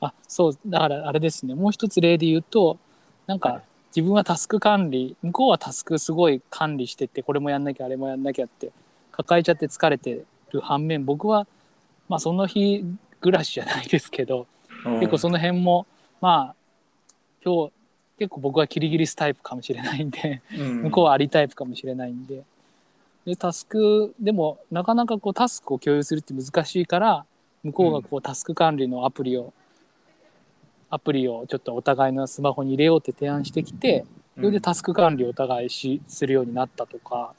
[0.00, 2.78] あそうだからあれですねもう一つ例で言うと
[3.26, 3.62] なんはいか
[3.94, 8.70] 自分はタスク管理向こうはタスクすごい管理しててこれもやんなきゃあれもやんなきゃって
[9.10, 11.46] 抱えちゃって疲れてる反面僕は
[12.08, 12.84] まあその日
[13.20, 14.46] 暮らしじゃないですけど
[15.00, 15.86] 結構その辺も
[16.20, 16.54] まあ
[17.44, 17.72] 今日
[18.18, 22.42] 結構僕はキリギリスタイプかもしれないんでうん、向こうはありタイプかもしれないんで。
[23.26, 27.24] でタスクでもなかなかこうタスクを共有するって難しいから
[27.62, 29.52] 向こうがこうタスク管理のアプリを
[30.90, 34.04] アプリをちょっとお互いのスマホに入れようって提案してきて
[34.36, 37.34] それでタスク管理をお互いしするようになったとか。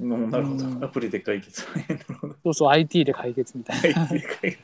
[0.00, 0.30] うん。
[0.30, 0.84] なるほど、うん。
[0.84, 1.62] アプリで解決。
[2.44, 4.02] そうそう IT で解決みたいな。
[4.02, 4.58] IT で解決。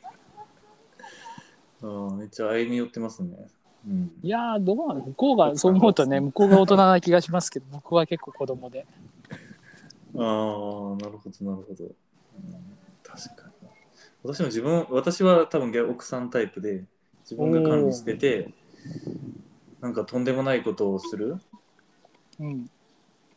[1.83, 3.37] あーめっちゃ歩み寄ってますね、
[3.87, 8.85] うん、いやーどうなの向こうがそう思うとね向こうが大人な気がしますけど僕は結構子供で。
[10.17, 11.93] ああなるほどなるほど、うん、
[13.05, 13.69] 確かに。
[14.25, 16.85] 私も自分私は多分逆奥さんタイプで
[17.31, 18.55] 自分が管理してて
[19.81, 21.37] なんかとんでもないことをする。
[22.39, 22.71] うん。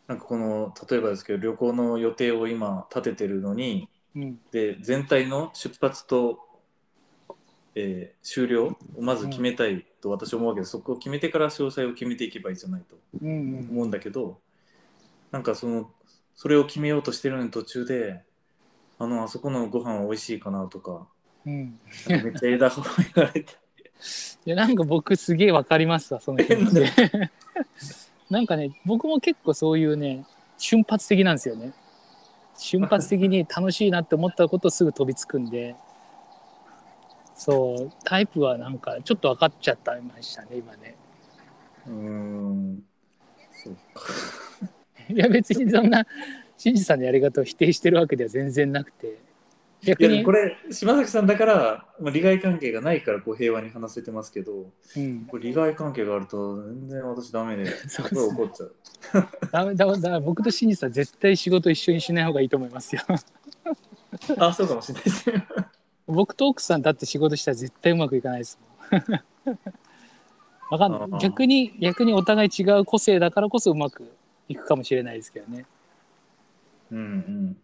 [0.08, 4.40] なんかこの例えばですけど旅行の予定を今立ててるのにうん。
[4.52, 6.40] で全体の出発と、
[7.76, 13.70] えー終了をまず決めたいと私は思うわけで、そこを決めてから詳細を決めていけばいいじゃないとうんうん。
[13.72, 14.38] 思うんだけど
[15.32, 15.92] なんかその
[16.36, 18.24] それを決めようとしてるのに途中で
[19.00, 21.08] あのあそこのご飯は美味しいかなとか
[21.46, 21.80] うん。
[22.24, 22.72] めっちゃ枝を
[23.16, 23.61] 言われて
[24.46, 26.84] いやなんか僕すげえわかりますわその気持ち
[28.30, 30.26] なんかね僕も結構そういうね
[30.62, 31.74] 瞬発的なんですよね。
[32.56, 35.76] 瞬発的に楽しいなって思ったことをすぐ飛びつくんで。
[37.36, 40.96] そうタイプはなんかちょっと分かっちゃったましたね今ね。
[41.88, 42.84] うーん。
[43.52, 44.04] そうか。
[45.10, 46.06] いや別にそんな
[46.56, 49.08] 新次さんのやり方を否定してるわけでは全然なくて。
[49.08, 49.12] い
[49.84, 50.24] 逆に。
[50.24, 58.76] これ島崎さんだから、まあ、利害関係がないからこう平和に話せてますけどうん、これ利害関係があると全然私ダメで すごい怒っちゃう。
[59.52, 63.02] ダメだだから僕と新次さん絶対仕事一緒にしない方がいいと思いますよ。
[64.38, 65.48] あそうかもしれないですね。
[66.08, 68.60] 僕と奥さんだって仕事したら絶対うまくいかないです
[68.92, 69.20] もん。
[70.72, 71.20] わかんない。
[71.22, 74.12] 逆に逆にお互い違う個性だからこそうまく
[74.48, 75.66] いくかもしれないですけどね、
[76.92, 77.58] うんうん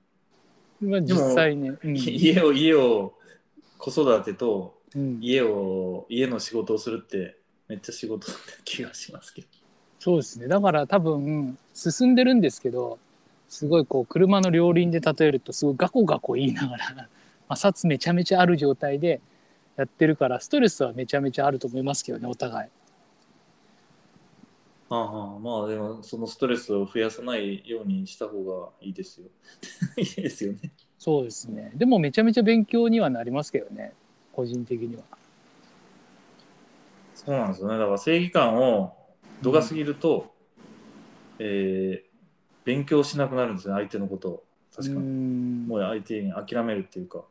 [0.82, 1.96] まあ、実際ね、うん。
[1.98, 3.14] 家を家を
[3.78, 7.38] 子育てとうん、家を家の仕事をするって
[7.68, 9.48] めっちゃ仕事な 気がしますけど。
[10.00, 10.48] そうですね。
[10.48, 13.00] だから多分進んでるんですけど
[13.50, 17.10] すごいこう車の両輪で例えるとすごいガコガコ言いながら
[17.50, 19.22] 摩擦めちゃめちゃある状態で
[19.76, 22.70] やってるからストレスはめちゃめちゃあると思いますけどねお互い。
[24.90, 29.28] ああまあでもそのストレスを増やさないようにした方がいいですよ。
[29.98, 30.72] いいですよね。
[30.98, 31.72] そうですね。
[31.76, 33.94] でもめちゃめちゃ勉強にはなりますけどね。
[34.32, 35.04] 個人的には。
[37.16, 37.78] そうなんですよね。
[37.78, 38.96] だから正義感を
[39.42, 40.34] 度が過ぎると、
[41.40, 42.08] えー
[42.66, 43.80] 勉強しなくなるんですよね。
[43.80, 44.44] 相手のことを。
[44.76, 45.08] 確かに。
[45.08, 45.68] ん。
[45.68, 47.24] もう相手に諦めるっていうか。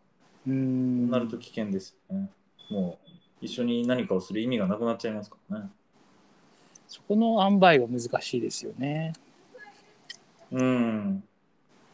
[0.46, 2.30] うーんなると危険ですよね。
[2.70, 5.70] もう一緒に何かをする意味がなくなっちゃいますからね
[6.96, 9.12] そこの塩梅は難しいですよね。
[10.50, 11.22] うん、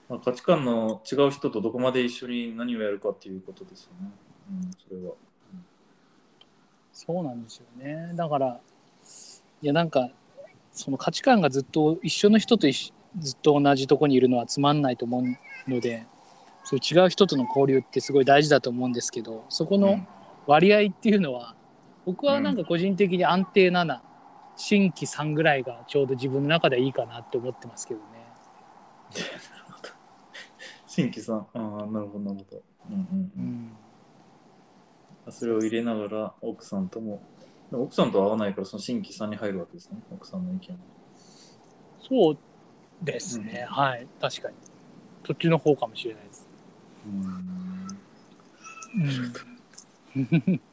[0.08, 4.10] まあ、価値観の違う人とどこまで一緒に何をやるかっていうことですよね。
[4.48, 5.14] うん、それは。
[6.92, 8.12] そうなんですよね。
[8.14, 8.60] だから
[9.60, 10.08] いやなんか
[10.70, 16.06] その価値観がずっと一緒の人と一緒ずっと同じとこにいるのはつまんないと思うので
[16.62, 20.06] そう違う人との交流ってすごい大事だと思うんですけどそこの
[20.46, 21.56] 割合っていうのは
[22.06, 24.00] 僕はなんか個人的に安定7、
[24.64, 28.06] 新規3ぐらいがちょうど自分の中ではいいかなって思ってますけどね。
[30.86, 32.62] 新規さん、ああ、なるほど、なるほど。
[32.88, 33.04] うんうんう
[33.38, 35.28] うん。
[35.28, 37.20] ん、それを入れながら奥さんとも、
[37.72, 40.78] でも奥さんとは合わないからその新規さんに入るわけですね、奥さんの意見は。
[42.08, 42.38] そう
[43.02, 44.06] ですね、はい。
[44.20, 44.54] 確かに。
[45.26, 46.46] そっちの方かもしれないです。
[47.04, 47.08] う
[50.28, 50.60] ん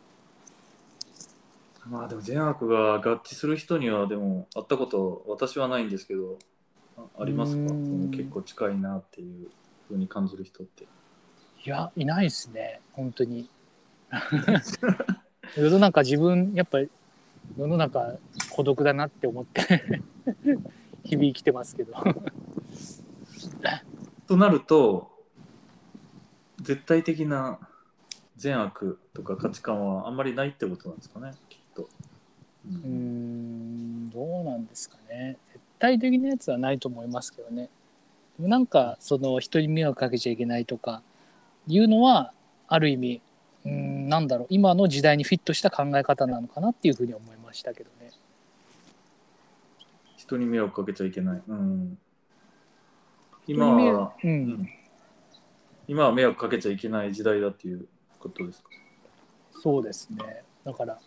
[1.89, 6.37] まあでも善悪が合致する人にはでも会ったこと私はないんですけど
[6.97, 7.73] あありますか？
[8.11, 9.49] 結構近いなっていう
[9.87, 10.83] ふうに感じる人って。
[11.65, 13.49] いやいないですね本当に
[15.57, 16.89] 世の中自分やっぱり
[17.57, 18.15] 世の中
[18.51, 19.61] 孤独だなって思って
[21.03, 21.93] 日々生きてますけど
[24.27, 25.11] となると
[26.61, 27.59] 絶対的な
[28.37, 31.31] 善悪とか価値観はあんまりないってことなんですかね？
[32.65, 35.37] うんどうなんですかね。
[35.53, 37.69] 絶対的なやつはないと思いますけどね。
[38.37, 41.01] でもなんかその人に迷惑かけちゃいけないとか
[41.67, 42.33] いうのは
[42.67, 43.21] ある意味
[43.65, 44.47] うーんなんだろう。
[44.49, 48.11] 今の時代にフィットした考え方なのかなっていうふうに思いましたけどね。
[50.17, 51.41] 人に迷惑かけちゃいけない。
[51.47, 51.97] うん、
[53.47, 54.47] 今は、ううん。
[54.49, 54.69] ん、
[55.87, 57.87] 今は迷惑かけちゃいけない時代だっていう
[58.19, 58.69] ことですか？
[59.61, 60.43] そうですね。
[60.63, 60.97] だからう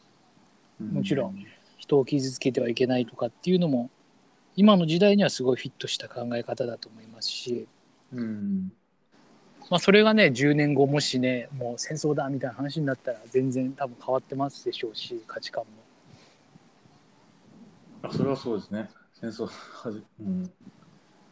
[0.91, 1.45] もちろん。
[1.83, 3.91] 人を傷つけてはいけないとかっていうのも
[4.55, 7.67] 今の時代にはすごいフィットした考え方だと思いますし
[8.15, 8.73] うん。
[9.69, 15.71] まあ、それがね10年後もしねもう戦争だみたいな話になったら全然多分変わってますでしょうし価値観も。
[18.09, 18.89] あそれはそうですね
[19.21, 20.51] 戦争はじ、うん、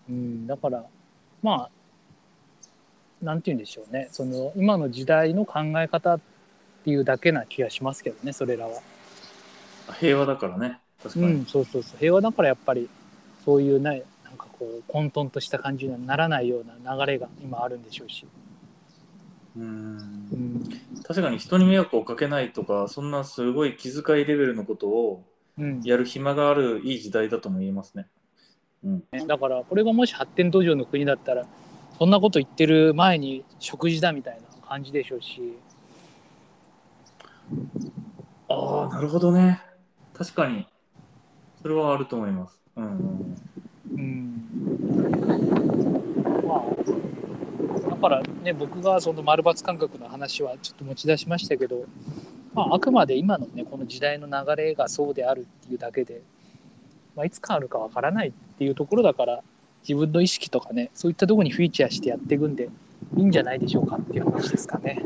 [0.08, 0.84] うん、だから
[1.42, 1.70] まあ
[3.24, 6.20] なんて言うんでしょうねその今の時代の考え方っ
[6.84, 8.80] ていうだけな気がしますけどねそれらは。
[9.92, 10.80] 平和だからね。
[11.02, 11.98] 確かに、うん、そうそうそう。
[11.98, 12.88] 平和だからやっぱり
[13.44, 18.26] そういうねなんかこう混沌とした感じにはならないような流れが今あるんでしょうし。
[19.56, 19.64] うん。
[19.64, 19.66] う
[20.36, 20.64] ん。
[21.02, 25.24] 確かに人に迷惑をかけないとかそんなすごい気遣いレベルのことを
[25.60, 28.06] うん、やる暇があるいい時代だとも言えますね。
[28.82, 31.44] うん、だからこれがもし発展途上の国だったら
[31.98, 35.58] そんなこと言ってる前に食事だみたいな感じでしょうし。
[38.48, 39.60] ああなるほどね
[40.20, 40.66] 確かに
[41.62, 42.60] それはあると思います。
[42.76, 43.36] うん
[43.92, 44.44] うん
[46.46, 46.62] ま
[47.86, 51.86] あ、だからね僕がその丸抜感覚の話はちょっと持ち出しましたけど、
[52.52, 56.20] まあ、あくまで今のねこの時代の流れがそうであるっていうだけで、
[57.16, 59.42] まあ、いつ変わるかわからないっていうところだから
[59.88, 62.68] 自分の意識とかねそういったとこにフィーチャーしてやっていくんで
[63.16, 65.02] いいんじゃないでしょうかっていう話ですかね。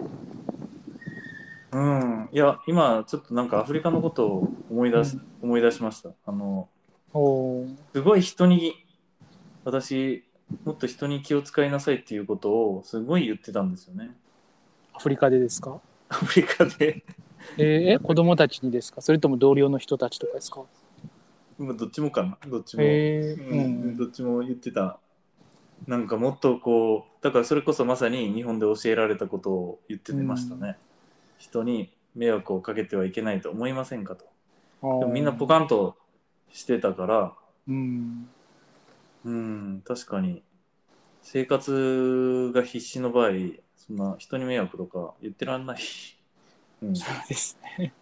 [1.75, 6.11] うん、いや今ちょっとなんかアフリカのことを思い出し、思い出しました。
[6.25, 6.69] あの
[7.93, 8.87] すごい人に
[9.65, 10.25] 私
[10.65, 14.15] もっと人に気を使いなさいっていうことをすごい言ってたんですよね。
[14.93, 15.81] アフリカでですか？
[16.11, 17.05] アフリカで。
[17.59, 19.01] えーえ子供たちにですか？
[19.01, 20.63] それとも同僚の人たちとかですか？
[21.59, 22.39] 今どっちもかな。
[22.49, 23.59] どっちも、えーうん。
[23.59, 23.97] うん。
[23.97, 24.99] どっちも言ってた。
[25.89, 30.79] なんかもっとこうだからそれこそまさに日本で教えられたことを言ってましたね、
[31.45, 34.25] 人に迷惑をかけてはいけないと思いませんかと
[34.83, 35.97] でもみんなポカンと
[36.53, 37.33] してたから
[37.69, 38.29] うん
[39.25, 40.43] うん確かに
[41.23, 43.31] 生活が必死の場合
[43.77, 45.79] そんな人に迷惑とか言ってらんない、
[46.83, 47.93] うん、そうですね。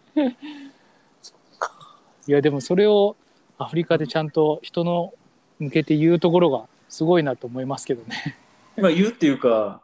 [1.21, 1.97] そっか。
[2.27, 3.17] いや、でもそれを
[3.57, 5.13] アフリカでちゃんと人の
[5.59, 8.37] 向けて言うところがすごいなと思いますけどね。
[8.77, 9.81] まあ言うっていうか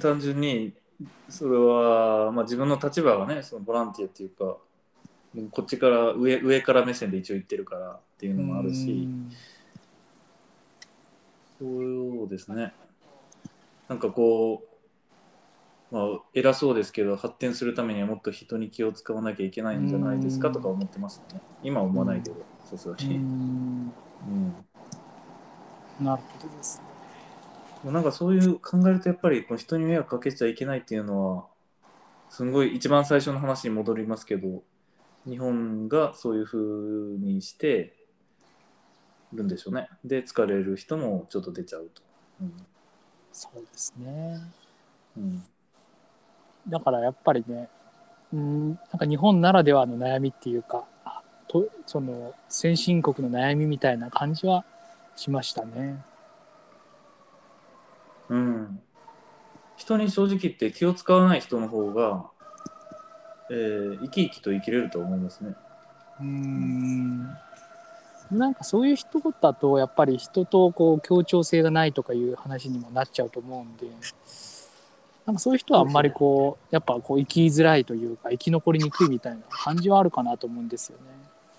[0.00, 0.72] 単純に
[1.28, 4.56] それは、まあ、自分の立場がねそのボランティアっていうか
[5.52, 9.08] こっちから上上から目線で一応言ってるからっていうのもあるし。
[11.60, 12.72] そうですね。
[13.86, 14.62] なんかこ
[15.92, 21.42] う、まあ、偉そうですけど発展するためにはもっと人に気を使わなきゃいけないんじゃないですかとか思ってましたね。
[21.62, 23.92] 今は思わないけどさすがに、ん。
[26.00, 26.04] うん。
[26.04, 26.89] なるほどですね。
[27.84, 31.46] なんかそういう考えるとやっぱりこの人に迷惑かけちゃいけないっていうのは
[32.28, 34.62] すんごい一番最初の話に戻りますけど
[35.26, 36.58] 日本がそういうふ
[37.14, 37.94] うにして
[39.32, 42.02] るんでしょうねで疲れる人もちょっと出ちゃうと、
[42.42, 42.52] うん
[43.32, 44.40] そうですね。
[45.16, 45.42] うん、
[46.68, 47.68] だからやっぱりね、
[48.32, 54.64] うん、なんか日本ならではの悩みっていうか、あとその先進国の悩みみたいな感じは
[55.16, 56.02] しましたね。
[58.30, 58.80] うん、
[59.76, 62.30] 人に正直言って気を使わない人の方が、
[63.50, 65.54] えー生き生きと生きれると思いますね。
[66.20, 67.30] うん
[68.30, 73.92] なんかそういう一言だとやっぱり人とこう協調性がないとかいう話にもなっちゃうと思うんで
[75.26, 81.04] なんかそういう人はあんまりこうやっぱこう生きづらいというか生き残りにくいみたいな感じはあるかなと思うんですよね。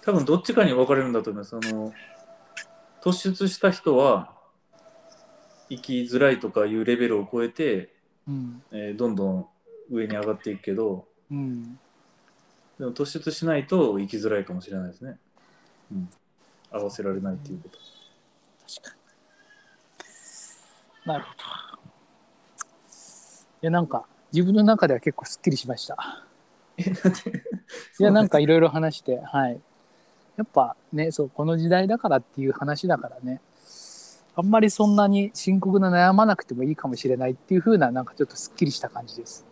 [0.04, 1.56] 多分どっちかに分かれるんだと思います。
[1.56, 1.94] あの
[3.04, 4.32] 突出した人は
[5.76, 7.94] 生きづらいとかいうレベルを超えて、
[8.28, 9.48] うんえーどんどん
[9.90, 11.80] 上に上がっていくけどうん、
[12.78, 15.18] でも突出しないと生きづらいかもしれないですね。
[15.92, 16.10] うん、
[16.70, 17.78] 合わせられないっていうこと。
[18.82, 18.96] 確か
[21.06, 21.14] に。
[21.14, 21.38] なるほど。
[23.64, 26.26] いやなんか自分の中では結構すっきりしました。
[28.00, 29.62] いやなんかいろいろ話してはい
[30.36, 33.40] やっぱねそうこの時代だからっていう話だからね
[34.36, 39.46] あんまりそんなに深刻な悩まなくてもいいかもしれないっていう風ななんかちょっとすっきりした感じです。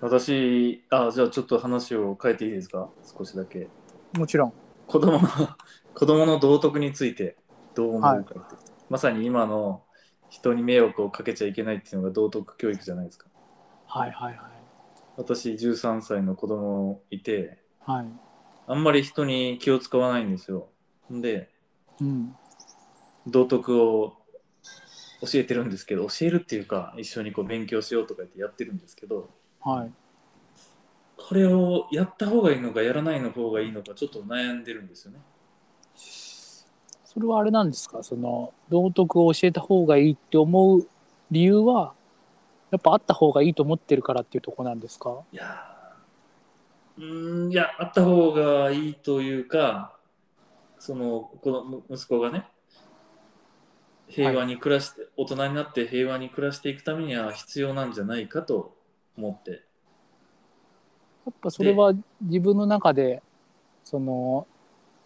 [0.00, 2.88] 私あじゃあちょっと話を変えていいですか？
[3.18, 3.68] 少しだけ。
[4.16, 4.52] もちろん。
[4.86, 5.28] 子供の
[5.94, 7.36] 子供の道徳について
[7.74, 8.56] どう思うかって、
[8.88, 9.82] まさに今の
[10.30, 13.26] 人に迷惑をかけちゃいけないっていうのが道徳教育じゃないですか。
[13.86, 14.50] はいはいはい。
[15.16, 18.06] 私13歳の子供いてはい。
[18.68, 20.68] あんまり人に気を使わないんですよ。
[21.10, 21.50] で
[22.00, 22.36] うん
[23.30, 24.16] 道徳を
[25.20, 29.92] 教えてるんですけど教えるっていうか一緒にこう勉強しようとか言ってやってるんですけどはい。
[31.16, 35.18] これをやった方がいいのかやらないの方がいいのかちょっと悩んでるんですよね。
[37.04, 38.02] それはあれなんですか？
[38.02, 40.86] その道徳を教えた方がいいって思う
[41.30, 41.92] 理由は
[42.70, 45.22] やっぱあった方がいいと思ってるからっていうとこなんですか？
[45.32, 49.96] いやーうーんいやあった方がいいというか
[50.78, 52.46] そのこの息子がね
[54.08, 58.74] 平和に暮らして、大人になって平和に暮らしていくためには必要なんじゃないかと
[59.16, 59.56] 思ってや
[61.30, 61.92] っぱそれは
[62.22, 63.22] 自分の中で
[63.84, 64.46] その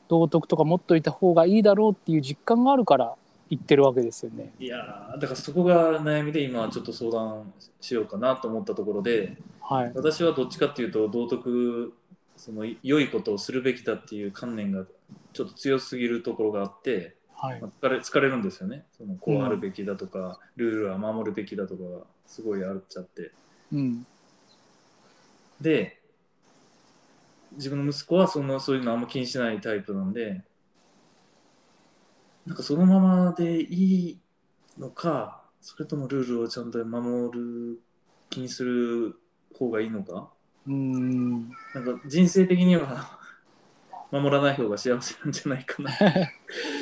[0.09, 3.15] 道徳とか持っといた方がいいだろうっていう実感があるから
[3.51, 4.53] 言ってるわけですよね。
[4.59, 9.93] いやーだからそこが悩みで今ちょっと相談しようかなと思ったところではい。
[9.95, 11.93] 私はどっちかっていうと道徳
[12.37, 14.85] その良いことをするべきだっていう観念が
[15.33, 17.69] ちょっと強すぎるところがあって、はいま。
[17.69, 23.33] あ疲れ疲れるんですよねそのこうあるべきだとか、ルールは守るべきだとかがすごいあっちゃって
[23.73, 24.07] うん。
[25.61, 26.01] で
[27.53, 30.43] 自分の息子はそのそういうのあんま気にしないタイプなんで
[32.47, 34.21] なんかそのままでいい
[34.79, 37.79] のかそれともルールをちゃんと守る
[38.31, 39.17] 気にする
[39.57, 40.31] 方がいいのか？
[40.67, 41.51] うん。
[41.75, 43.19] なんか人生的には
[44.11, 45.95] 守らない方が幸せなんじゃないかなあ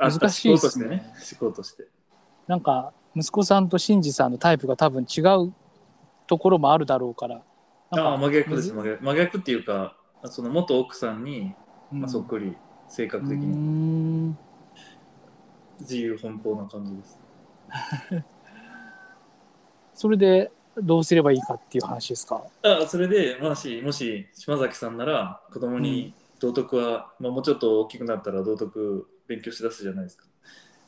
[0.00, 0.70] 難しいっすね。
[0.70, 1.14] してね。
[1.40, 1.86] 思考として。
[2.46, 5.52] なんか息子さんと真司さんのタイプが多分違う
[6.26, 7.42] ところもあるだろうから。
[7.90, 9.04] ああ真逆ですむ真逆。
[9.04, 9.96] 真逆っていうか
[10.26, 11.54] その元奥さんに、
[11.92, 12.56] うんまあ、そっくり
[12.88, 13.46] 性格的うに
[14.28, 14.38] ん。
[15.80, 17.20] 自由奔放な感じです。
[19.94, 22.42] それでどうすればいいかっていう話ですか？
[22.62, 30.24] あそれでもしもし島崎さんなら子供に道徳は、まあ、もうちょっと大きくなったら道徳勉強しだすじゃないですか。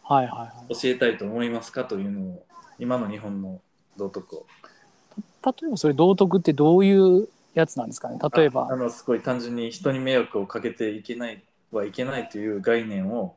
[0.02, 0.74] はいはいはい。
[0.74, 3.60] 教えたいと思いますかというのを今の日本の
[3.96, 4.46] 道徳を。
[5.46, 8.18] 例えばそれ道徳ってどういうやつなんですかね？
[8.34, 8.76] 例えああば。
[8.76, 13.36] のすごい単純に人に迷惑をかけていけないはいけないという概念を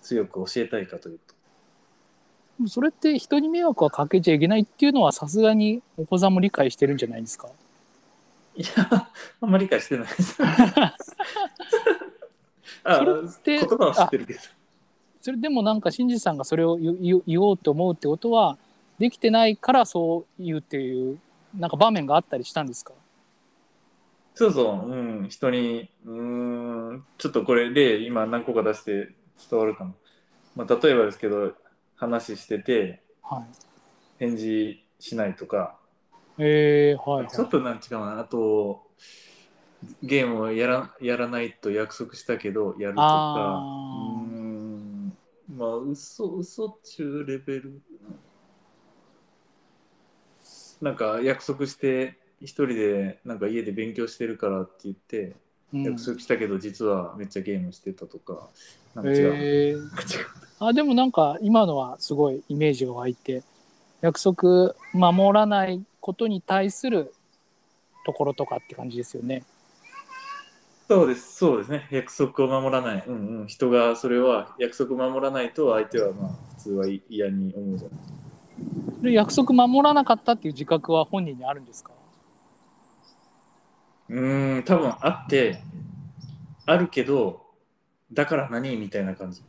[0.00, 1.18] 強く教えたいかという
[2.62, 7.48] こそれって人に迷惑はかけちゃいけないっていうのはさすがにお子さんも理解してるんじゃないですか？
[7.48, 7.54] と
[8.56, 9.10] いや
[9.42, 10.36] あんまり理解してないです。
[10.40, 10.94] あ
[12.86, 14.40] それって言葉は知ってるけど
[15.20, 18.58] それでもなんか新司さんがそれを言言言おうと思うってことは
[18.98, 21.18] できてないからそう言うっていう
[21.56, 22.92] なんか場面があったりしたんですか？
[24.38, 29.14] そうそう、うん、人に、うーん、ちょっとこれ例今何個か出して
[29.50, 29.94] 伝わるかも。
[30.54, 31.52] まあ、例えばですけど、
[31.96, 33.44] 話してて、はい。
[34.18, 35.78] 返事しないとか、
[36.36, 37.30] えー、はい、はい。
[37.30, 38.82] ちょっとなん違うな、あと、
[40.02, 45.16] ゲームをやらやらないと約束したけど、やるとか、あうーん、
[45.56, 47.80] まあ、嘘、嘘っちゅうレベル。
[50.80, 55.22] なんか約束して、一人でなんか家で勉強してるからって言って、
[55.72, 58.48] うん約束したけど実はめっちゃゲームしてたとか、
[58.94, 59.34] なんか違う。
[59.34, 59.90] えー、
[60.64, 63.42] あでもなんか今のはすごいイメージが湧いて
[64.00, 67.12] 約束守らないことに対する
[68.04, 69.42] ところとかって感じですよね。
[70.88, 71.88] そうです、そうですね。
[71.90, 73.04] 約束を守らない。
[73.06, 73.46] うんうん。
[73.48, 79.02] 人がそれは約束守らないと相手はまあ普通は嫌に思うじゃない。
[79.02, 81.90] で約束守らなかったっていう自覚は本人にあるんですか？
[84.08, 85.60] うーん、多分あって、
[86.64, 87.42] あるけど、
[88.12, 89.42] だから何みたいな感じ。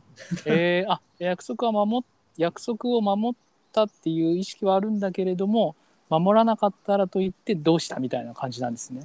[0.44, 3.38] えー、あ約束は守っ約束を守っ
[3.72, 5.76] たっていう意識はあるんだけれども
[6.08, 9.02] 守らなかったらといってどうしたみたいな感じなんですね。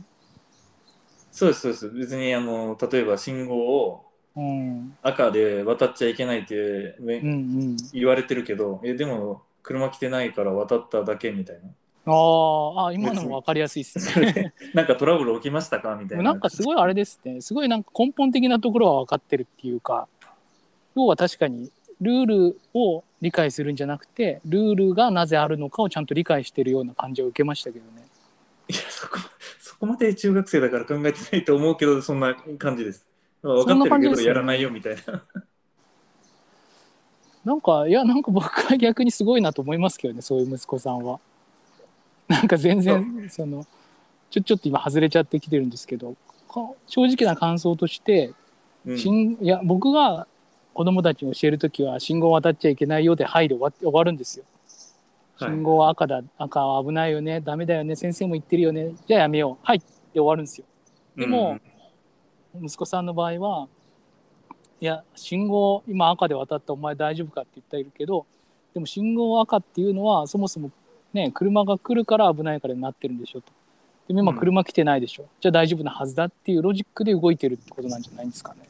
[1.33, 1.89] そうです、そうです。
[1.89, 4.05] 別にあの例えば信号を
[4.35, 7.31] うん、赤で渡っちゃいけないってめうんう
[7.73, 11.69] ん言われてるけど、えでも車来てないから渡っただけみたいな。
[12.05, 14.53] あーあ今のも分かりやすいですね。
[14.73, 16.23] なんかトラブル起きましたかみたいな。
[16.23, 20.07] なんかすごいあれですねすごいなんか根本的なところは分かってるっていうか
[20.95, 21.71] 要は確かに
[22.01, 28.05] ルールを理解するんじゃなくてルールがなぜあるのかをちゃんと理解してるような感じを受けましたけどね。
[28.67, 29.29] いやそこそ
[29.83, 33.05] こまで中学生だから考えてないと思うけどそんな感じです。
[33.41, 35.23] 分かってるけどやらないよみたいな。
[37.43, 41.19] なんかいやなんか僕は逆にすごいなと思いますけどねそういう息子さんは。
[42.29, 43.67] なんか全然その
[44.29, 46.15] ちょちょっと今外れちゃってきてるんですけど
[46.47, 48.31] か正直な感想として
[48.85, 50.27] うん信いや僕が
[50.73, 54.45] 子供たちに教える時は信号渡っちゃいけないよで「はい」で終わ終わるんですよ。
[55.39, 55.51] はい。
[55.51, 56.21] 信号は赤だ。
[56.37, 57.41] 赤は危ないよね。
[57.41, 57.95] ダメだよね。
[57.95, 58.93] 先生も言ってるよね。
[59.07, 59.65] じゃあやめよう。
[59.65, 59.79] はい。
[59.79, 60.65] で終わるんですよ。
[61.15, 61.59] でも、
[62.61, 63.67] 息子さんの場合は
[64.79, 68.25] いや信号今赤で渡ったお前大丈夫かって言っているけど
[68.73, 70.71] でも信号赤っていうのはそもそも
[71.13, 73.51] ね車が来るから危ないからになってるんでしょと。
[74.07, 74.37] でも今うん。
[74.37, 78.69] 車来てないでしょ、じゃあ大丈夫なはずだっていうロジックで動いてるってことなんじゃないんですかね。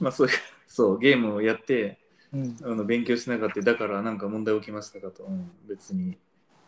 [0.00, 0.28] まあそう
[0.66, 1.98] そうゲームをやって
[2.32, 3.60] うん、あの勉強しなかった。
[3.60, 6.16] だからなんか問題起きましたかと、うん、別に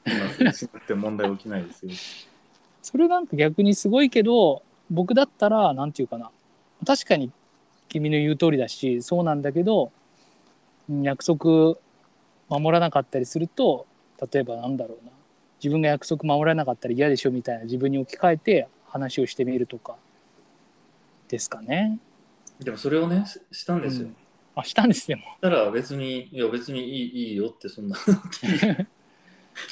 [0.07, 1.93] 今しなくても問題起きないですよ。
[2.83, 6.31] それなんか逆にすごいけど僕だったらなんていうかな。
[6.87, 7.33] 確かに
[7.89, 9.91] 君の言う通りだしそうなんだけど
[10.89, 11.77] うん約束
[12.49, 13.87] 守らなかったりすると
[14.33, 15.13] 例えばなんだろうな。
[15.63, 19.97] 自分が約束守らなかったら嫌でしょみたいな自分に置き換えて話をしてみるとか。
[21.27, 21.99] ですかね。
[22.61, 24.17] でもそれをねししたんですよ、うん
[24.61, 25.23] あしたんですねも。
[25.23, 27.97] したら別にいや別にいいいいよってそんな。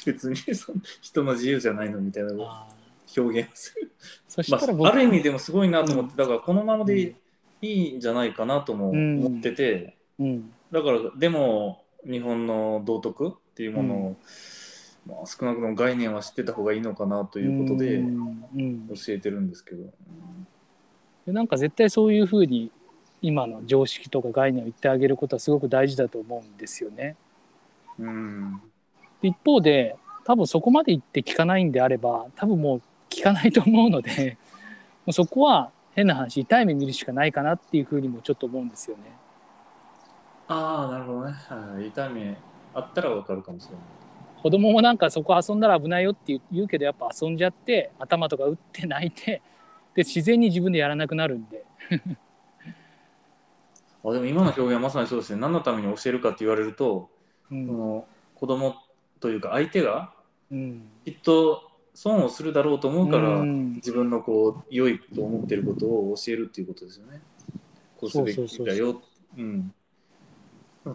[0.05, 2.67] 別にそん人の自由じゃないのみたいな
[3.15, 7.15] 表現する、ーそしまたら僕、あ、ある意味でもすごいなと思って、だからこのままで
[7.61, 10.51] いいんじゃないかなとも思ってて、うん。
[10.71, 14.17] だからでも日本の道徳っていうものを、
[15.07, 18.45] まあ、少なくとも概念は知ってた方がいいのかなということでうん。
[18.55, 18.87] うん。
[18.89, 19.83] 教えてるんですけど、
[21.25, 22.71] でなんか絶対そういうふうに
[23.21, 27.15] 今の常識とか概念を言ってあげることはすごく大事だと思うんですよね。
[27.99, 28.61] うん
[29.21, 34.37] で一方で多分そこまで言って聞かないんであれば多分もう聞かないと思うので
[35.05, 39.03] もうそこは変な話痛い目見るしかないかなっていうふうにもちょっと思うんですよね。
[40.47, 42.35] ああなるほどね、はい、痛み
[42.73, 43.81] あったらわかるかもしれない
[44.41, 49.41] 子供もなんかそこ遊んだら危ないよって言う言うけどやっぱ遊んじゃって頭とか打って泣いて
[49.93, 51.65] で自然に自分でやらなくなるんで。
[54.03, 57.09] あでも今の表現はまさにそうですね何のために教えるかって言われると、
[57.51, 58.75] うんその子供
[59.19, 60.13] というか相手が
[60.51, 67.21] うんきっと損をするだろうと思うから、うん自分のこう良いと思ってることを教えるっていうことですよね。
[67.97, 69.01] こうすべきだよ。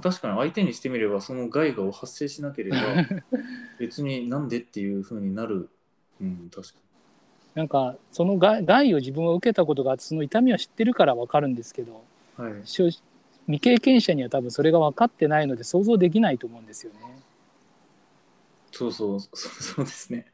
[0.01, 2.77] 確かに相手にしてみればその害が発生しなければ
[3.79, 5.69] 別になんでっていうふうになる。
[6.21, 6.75] うん、確か
[7.55, 12.12] なんかその害害を自分は受けたことがその痛みは知ってるから分かるんですけどに。
[12.45, 12.63] はい。
[13.47, 16.99] 未経験者には多分それが分かってないので想像できないと思うんですよね。
[18.71, 20.27] そうそう、そうそうですね。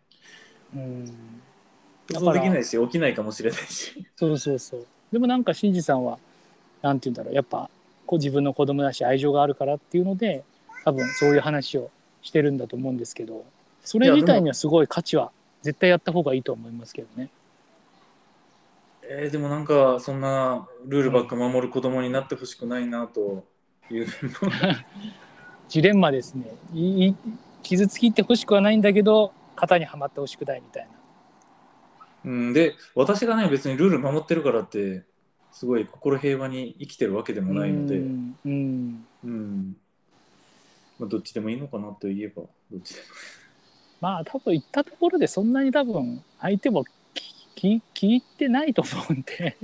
[0.74, 1.06] うん、
[2.12, 4.06] 想像できないし、起きないかもしれないし。
[4.16, 4.86] そうそうそう。
[5.12, 6.18] でもなんか新次さんは
[6.82, 7.70] なんて言うんだろうやっぱ
[8.06, 10.44] こう自分の子供だし愛情があるからっていうので
[10.84, 11.90] 多分そういう話を
[12.22, 13.44] してるんだと思うんですけど
[13.84, 15.30] それ自体にはすごい価値は
[15.62, 17.30] 絶対やった方がいいと思いますけどね。
[19.10, 23.46] えーでもなんかそんなルールばっか守る子供になってほしくないなと
[23.90, 24.06] いう
[25.66, 26.54] ジレンマですね。
[26.74, 27.16] いい
[27.62, 30.90] 傷つきってほしくはないんだけど型にはまってほしくないみたいな。
[32.26, 35.04] うん、で私がね別にルール守ってるからって
[35.52, 39.06] すごい心平和に生きてるわけでもないので、うんうん。
[39.24, 39.76] うん。
[40.98, 43.06] まあ、どっちでもいいのかなといえばどっちでも。
[44.00, 46.84] まあ多分言ったところでそんなに多分相手も
[47.58, 49.56] き聞いてないと思うんで。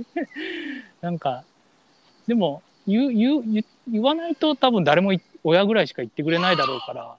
[1.01, 1.43] なんか
[2.27, 7.15] でも言う言う言わないと多分誰も親ぐらいしか言ってくれないだろうから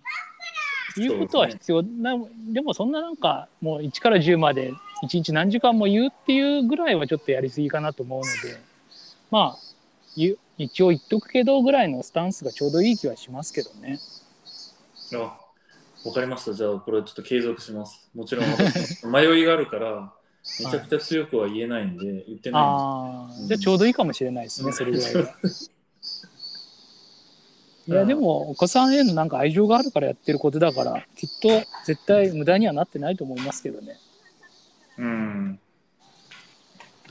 [0.97, 2.17] 言うことは必要な
[2.53, 4.73] でもそんななんかもう1から10まで
[5.05, 8.59] 1日何時間も言うっていうぐらいはちょっとやりすぎかなと思うので
[9.31, 9.59] まあ
[10.59, 14.01] 一応言っとくけどぐらいのスタンスがちょうどいい気はしますけどね。
[15.15, 15.39] あ
[16.09, 16.55] わかりました。
[16.55, 18.09] じゃあこれちょっと継続します。
[18.15, 18.47] もちろん
[19.13, 20.13] 迷いがあるから
[20.61, 25.23] めちゃくちゃ強くは言えないんで言ってないんああ、うんじゃあちょうどいいかもしれないですね、それぐらいは。
[27.89, 31.49] いや、うんでも、お子さんへのなんか愛情があるからやってることだから、きっと
[31.85, 33.99] 絶対無駄にはなってないと思いますけどね。
[34.99, 35.61] うん。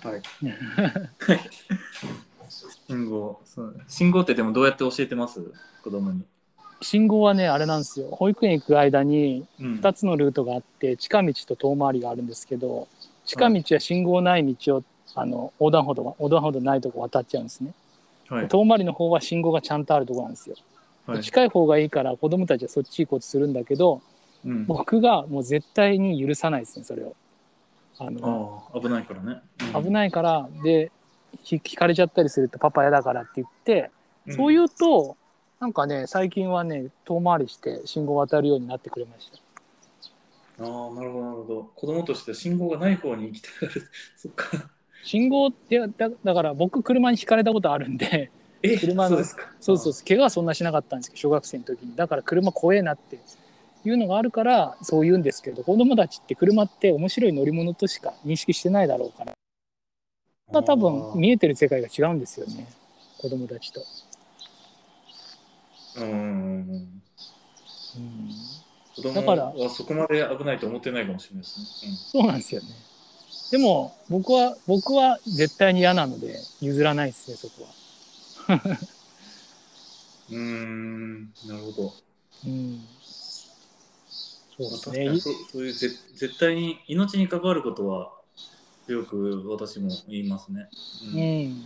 [0.03, 0.21] はい。
[2.87, 5.41] 信号そう信号ってでもどうやって教えてます？
[5.83, 6.23] 子供に、
[6.81, 8.09] 信号はね、あれなんですよ。
[8.11, 12.87] 保育園行く間にうん2つのルートがあって、近道と遠回りがあるんですけど、
[13.25, 14.83] 近道は信号ない道を、
[15.15, 17.73] あの横断歩道は横断歩道ないとこ渡っちゃうんですね。
[18.29, 18.47] はい。
[18.47, 20.55] 遠回りの方は信号がちゃんとあるところなんですよ。
[21.05, 21.23] はい。
[21.23, 24.01] 近い方がいいから子供たちはそっち行こうとするんだけど、
[24.45, 27.15] うん、僕がもう絶対に許さないですねそれを。
[27.97, 29.41] あの危ないからね、
[29.79, 30.91] い、危ないからで
[31.43, 33.89] ひ引かれちゃったりするとパパ嫌だからって言って、
[34.27, 34.35] うん。
[34.35, 35.15] そういうと
[35.59, 39.37] なんかね最近はね遠回りして信号渡るようになってくれました
[40.59, 41.71] ああなるほどなるほど。
[41.75, 43.83] 子供として信号がない方に行きたがる。
[44.15, 44.69] そっか。
[45.03, 48.31] 信号ってだだから僕車にひかれたことあるんで
[48.63, 49.53] え車のそうですか。
[49.59, 51.95] そうそう怪我はそんなしなかったんですけど小学生の時に。
[51.95, 53.19] だから車怖えなって
[53.83, 59.33] いうのがあるからそう言うんですけど子供たちって車って面白い乗り物としか認識してないだろうから。
[60.51, 62.67] まあ多分見えてる世界が違うんですよね。
[63.17, 63.81] 子供たちと。
[65.97, 67.01] うん。
[67.97, 68.64] うん
[68.95, 72.67] 子供だからはそこまで危ないと思ってないかもしれないですね、そうなんですよね。
[73.51, 77.63] でも僕は僕は絶対に嫌なので譲らないですねそこ
[78.47, 78.59] は。
[80.29, 81.93] うーんなるほど
[82.45, 82.81] うん。
[84.57, 84.95] そうですね。
[84.97, 88.11] 確かにそうそういうぜ絶対に命に関わることは
[88.87, 90.69] よく私も言いますね、
[91.13, 91.65] うんうん。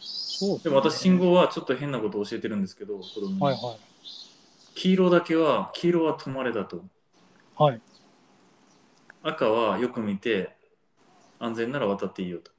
[0.00, 3.76] そうでも私信号はちょっと変なことを教えてるんですけど子供に、はいは
[4.74, 6.80] 黄色だけは黄色は止まれだとい。
[7.56, 7.80] はい。
[9.22, 10.56] 赤はよく見て
[11.38, 12.50] 安全なら渡っていいよと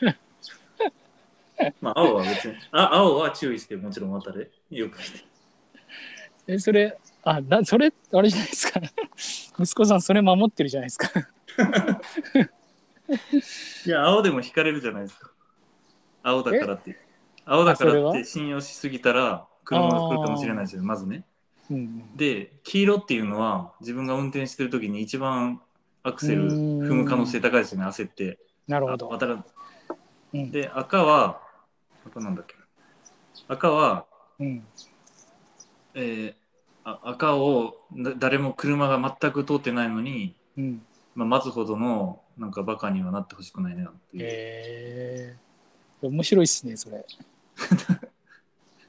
[1.80, 5.28] まあ青は別にあ青は注意してもちろん渡れよく見て
[6.50, 8.80] え、それ、あ、だそれ、あれじゃないですか。
[9.60, 11.10] 息子さん、それ守ってるじゃないですか。
[13.86, 15.30] いや青でも引かれるじゃないですか
[16.22, 16.98] 青だからって
[17.44, 21.24] 青だからって信用しすぎたら車が来るかもしれないですよまずね
[21.70, 22.16] うん。
[22.16, 25.60] で黄色っていうのは自分が運転してる時に一番
[26.02, 28.38] アクセル踏む可能性高いですよね焦って
[28.68, 29.08] あなるほど。
[29.08, 29.44] 渡ら
[30.32, 30.50] うん。
[30.50, 31.42] で赤は
[32.06, 32.54] 赤なんだっけ？
[33.46, 34.06] 赤は、
[34.38, 34.64] うん。
[35.94, 36.34] えー
[36.84, 40.82] あ赤をだ誰も車が全く通ってないのに、うん。
[41.14, 47.04] まあ、待つほどのなんかバカにはなってほしくないなっていう、えー、面白いっすね、それ。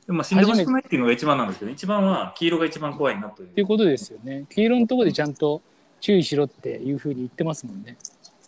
[0.10, 3.50] であ死んでほしくないっていうのが一番なんですけど一番は黄色が一番怖いなという。
[3.50, 4.46] っていうことですよね。
[4.50, 5.62] 黄色のところでちゃんと
[6.02, 7.96] 注意しろっていうふうに言ってますもんね。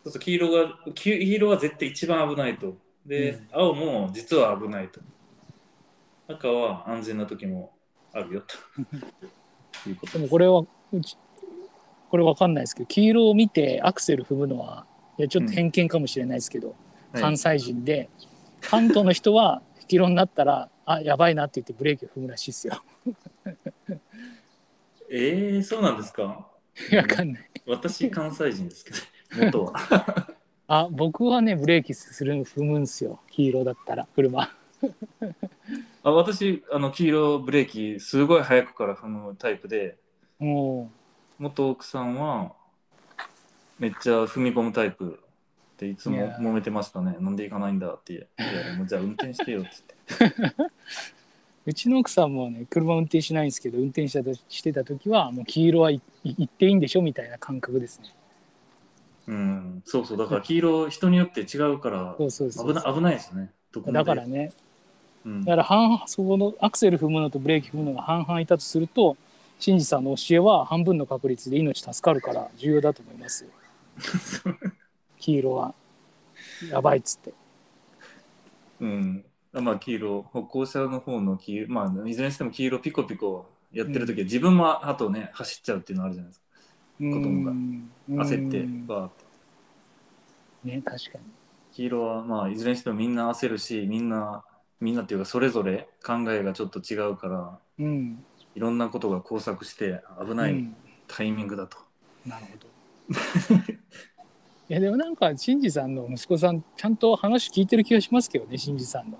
[0.03, 2.75] そうそう黄色が黄黄色は絶対一番危ないと。
[3.05, 3.47] で、うん。
[3.51, 5.01] 青も実は危ないと。
[6.27, 7.71] 赤は安全な時も
[8.11, 8.55] あるよと。
[9.89, 10.63] いうことでもこれは、
[12.09, 14.85] これわかんないですけど、黄色を見てアクセル踏むのは、
[15.17, 16.75] いや、ちょっと偏見かもしれないですけど、
[17.11, 17.21] はい。
[17.21, 18.09] 関西人で、
[18.61, 22.81] 関東の人は黄色になったら、あ、やばいなって言ってブレーキを踏むらしいですよ。
[25.09, 26.23] えー、そうなんですか？
[26.93, 27.49] わかんない。
[27.67, 28.97] 私関西人ですけど
[29.45, 30.27] 元は
[30.67, 33.19] あ、僕はね、ブレーキする、踏むんですよ。
[33.29, 34.49] 黄色だったら、車。
[36.03, 39.99] あ私あの黄色ブレーキすごい早くから踏むタイプで
[40.39, 40.89] も
[41.37, 42.53] 元奥さんは
[43.77, 45.19] めっちゃ踏み込むタイプ
[45.81, 47.17] でいつも揉めてましたね。
[47.19, 48.13] なんで行かないんだって。
[48.13, 49.95] いやもうじゃあ運転してよっつって。
[50.25, 50.69] う、
[51.71, 58.13] うちの奥さんもね、車運転しないんですけど、運転したとしてた時は、もう黄色はいい行っていいんでしょみたいな感覚ですね。
[59.25, 59.81] うん。
[59.83, 60.17] そうそう。
[60.19, 63.51] だから黄色人によって違うから危な危ないですね。
[63.87, 64.51] だからね、
[65.25, 65.45] うん。
[65.45, 69.17] だから半そこのアクセル踏むのとブレーキ踏むのが半々いたとすると
[69.57, 73.49] 新次さんの教えは半分の確率で命助かるから重要だと思いますよ
[75.21, 75.75] 黄色は
[76.69, 77.33] やばいっつって。
[78.81, 79.23] うん。
[79.53, 86.45] あまあ黄色歩行者の方の黄色まあいずれにしても黄色ピコピコやってる時は自分もあとね走っちゃうっていうのあるじゃないですか。
[86.99, 87.51] 供が。
[87.51, 87.91] うん。
[88.09, 89.11] 焦ってうんバーっ
[90.63, 90.67] て。
[90.69, 91.23] ね確かに。
[91.71, 94.43] 黄色はまあいずれにしてもみんな焦るしみんな
[94.79, 98.25] みんなっていうかそれぞれ考えがちょっと違うからうん。
[98.55, 100.75] いろんなことが交錯して危ないうん
[101.07, 101.77] タイミングだと、
[102.25, 102.67] なるほど
[104.71, 109.17] いやでもなんか新次さんの息子さんちゃんと話聞いてる気がしますけどね新次さんの。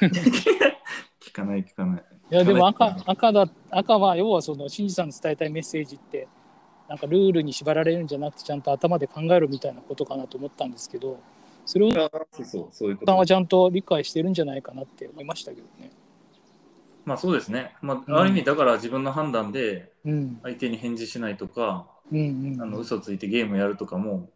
[0.00, 2.04] 聞かない聞かない。
[2.30, 6.26] いやでも赤赤だ赤は要はその新次さんの伝えたいメッセージって
[6.88, 11.20] なんかルールに縛られるんじゃなくてちゃんと頭で考えるみたいなことかなと思ったんですけど
[11.66, 13.12] それをあそうそうそういうこと。
[13.12, 15.90] さんはちゃんと理解してるんじゃないかなって思いましたけどね。
[17.04, 18.14] まあそうですね、まうん。
[18.14, 20.40] あ、ある意味だから自分の判断でうん。
[20.42, 24.28] 相手に返事しないとか、うんうんあの嘘ついてゲームやるとかも、うん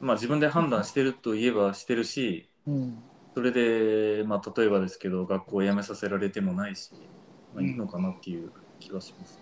[0.00, 2.98] まあ、自分で判断してるといえばしてるしうん
[3.34, 6.90] それで、まあ、例えばですけど学校を辞めさせられてもないし、
[7.54, 8.50] まあ、いいのかなっていう
[8.80, 9.38] 気がします。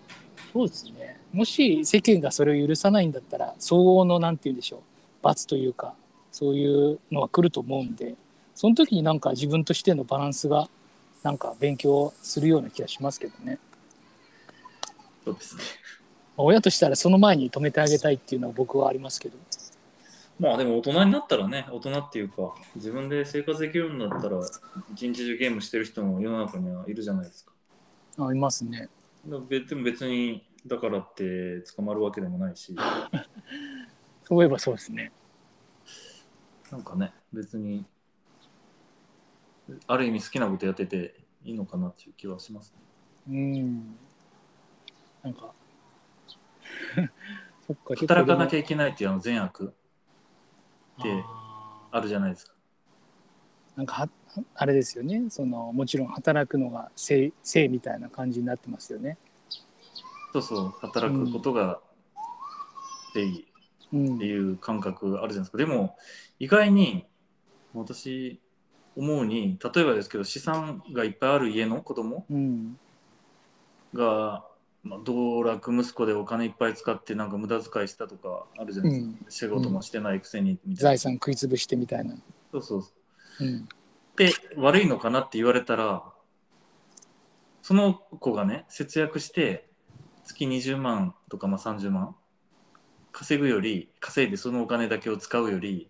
[0.53, 4.81] そうですねもし世間がそれを許さないんだったら相応のなんて言うんでしょう
[5.23, 5.95] 罰というか
[6.31, 8.13] そういうのは来ると思うんで
[8.53, 10.69] その時になんか自分としてのバランスが
[11.23, 13.57] なんか勉強するような気がしますけどね。
[15.25, 15.63] そうですね
[16.37, 19.37] 親としたらその前に止めてあげたいっていうのは僕はありますけど。
[20.39, 24.39] まあでも大人になったらね大人っていうか自分で生活できるんだったら
[24.93, 27.51] 一日中ゲームしてる人も世の中にはいるじゃないですか。
[28.19, 28.89] あいますね。
[29.25, 29.41] でも
[29.83, 32.75] 別にだからって捕まるわけでもないし
[34.23, 35.11] そういえばそうですね。
[36.71, 37.85] なんかね別に
[39.87, 42.73] ある意味好きなことやってていいのかなっていう気はします、
[43.27, 43.37] ね。
[43.37, 43.97] うん。
[45.23, 45.53] なんか
[47.65, 49.73] そっか働かなきゃゃいけないっていうあの善悪
[51.01, 51.23] て
[51.91, 52.53] あるじゃないですか。
[53.75, 54.09] なんかは
[54.55, 59.17] あれですよねそのもちろん働くのが正正みたいな感じになってますよね。
[60.33, 61.79] そうそう働くことが
[63.13, 63.47] 正義
[63.93, 65.57] うんっていう感覚あるじゃないですか。
[65.57, 65.95] でも
[66.39, 67.05] 意外に
[67.73, 68.41] 私
[68.95, 72.79] 思うに例えばですけど資産がいっぱいある家の子供うん
[73.93, 74.43] が、
[74.87, 79.25] まあ、道楽息子でお金いっぱい使ってなんか無駄遣いしたとかあるじゃないですか、うん。
[79.29, 82.15] 仕事もしてないくせにみたいな、財産食い潰してみたいな。
[82.51, 82.83] そうそう
[83.41, 83.45] う。
[83.45, 83.67] ん。
[84.15, 86.03] で悪いのかなって言われたら
[87.61, 89.69] その子がね節約して
[90.25, 92.15] 月20万とかまあ30万
[93.11, 95.89] 稼ぐより稼いでそのお金だけを使うより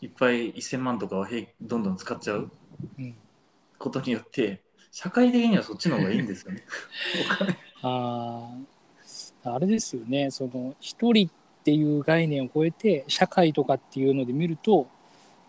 [0.00, 2.50] いっぱい1000万とかを平どんどん使っちゃう
[2.98, 3.14] うん。
[3.78, 4.63] ことによって
[4.96, 6.62] 社会的にはそっちの方がいいんですよね。
[7.82, 8.48] あ
[9.42, 10.30] ああれですよね。
[10.30, 11.30] その一人っ
[11.64, 14.86] ていう概念を超えて社会とかっていうので見ると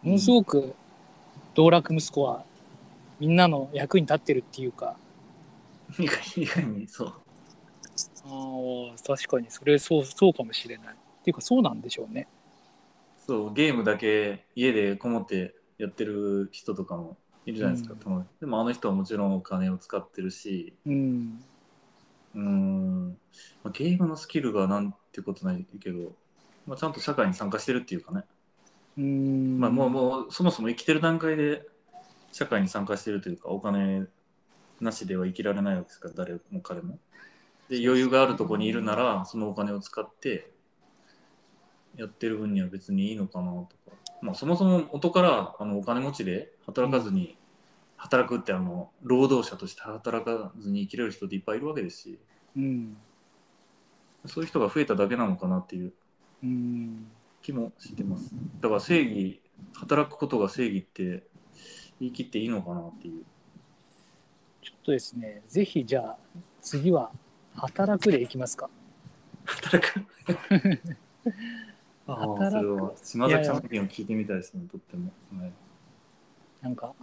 [0.02, 0.74] ものすごく
[1.54, 2.44] 道楽息子は
[3.20, 4.98] みんなの役に立ってるっていうか。
[6.00, 7.14] 意外意外にそう。
[8.26, 10.96] ああ確かにそれそうそうかもしれない。
[10.96, 12.28] っていうかそうなんでしょうね。
[13.28, 18.28] そうゲームだけ家でこもってやってる人とかもいるじゃないですか、うん。
[18.40, 20.74] でもあの人はもちろんお金を使ってるし。
[20.86, 21.44] うん。
[22.36, 23.10] うーん、
[23.64, 26.14] まあ、ゲームのスキルがなんてことないけど、
[26.68, 28.24] まあ、ちゃんと社会に参加してるっていうかね、
[28.98, 29.60] うん。
[29.60, 31.66] まあ、もうもうそもそも生きてる段階で
[32.32, 34.08] 社会に参加してるというかお金
[34.82, 37.00] なしでは生きられないわけですから誰も彼も。
[37.70, 40.52] で余裕があるとこにいるならそのお金を使って
[41.96, 43.85] やってる分には別にいいのかなとか、
[44.22, 47.38] まあ、そもそも元からあのお金持ちで働かずに
[47.98, 52.20] 働くってあの労働者として働かずに生きれる人っていっぱいいるわけですし。
[52.56, 52.98] うん。
[54.26, 55.94] そういう人が増えただけなのかなっていう
[56.44, 57.08] うん。
[57.42, 58.34] 気もしてます。
[58.60, 59.42] だから正義
[59.74, 61.24] 働くことが正義って
[62.00, 63.24] 言い切っていいのかなっていう。
[64.64, 66.18] ちょっとですねぜひじゃあ
[66.62, 67.12] 次は
[67.56, 68.70] 働くでいきますか。
[69.46, 70.06] 働く？
[72.08, 75.52] ああそれは島崎さんの意見を聞いてみたいですねとっても、はい。
[76.62, 76.94] なんか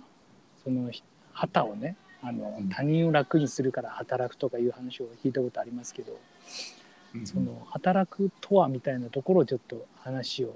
[0.63, 0.91] その
[1.33, 2.69] 旗をねあの、うん。
[2.69, 6.19] 他人を楽にするから働くとかいう話を聞いたことありますけど、
[7.25, 10.55] その働くとはみたいなところをちょっと話を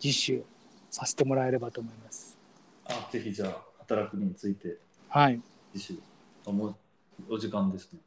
[0.00, 0.42] 次週
[0.90, 2.36] させてもらえればと思います。
[2.84, 4.76] あぜひじゃあ働くについて。
[5.08, 5.40] はい、
[5.74, 5.94] 次週
[6.46, 6.74] あもう
[7.28, 7.98] お時間ですね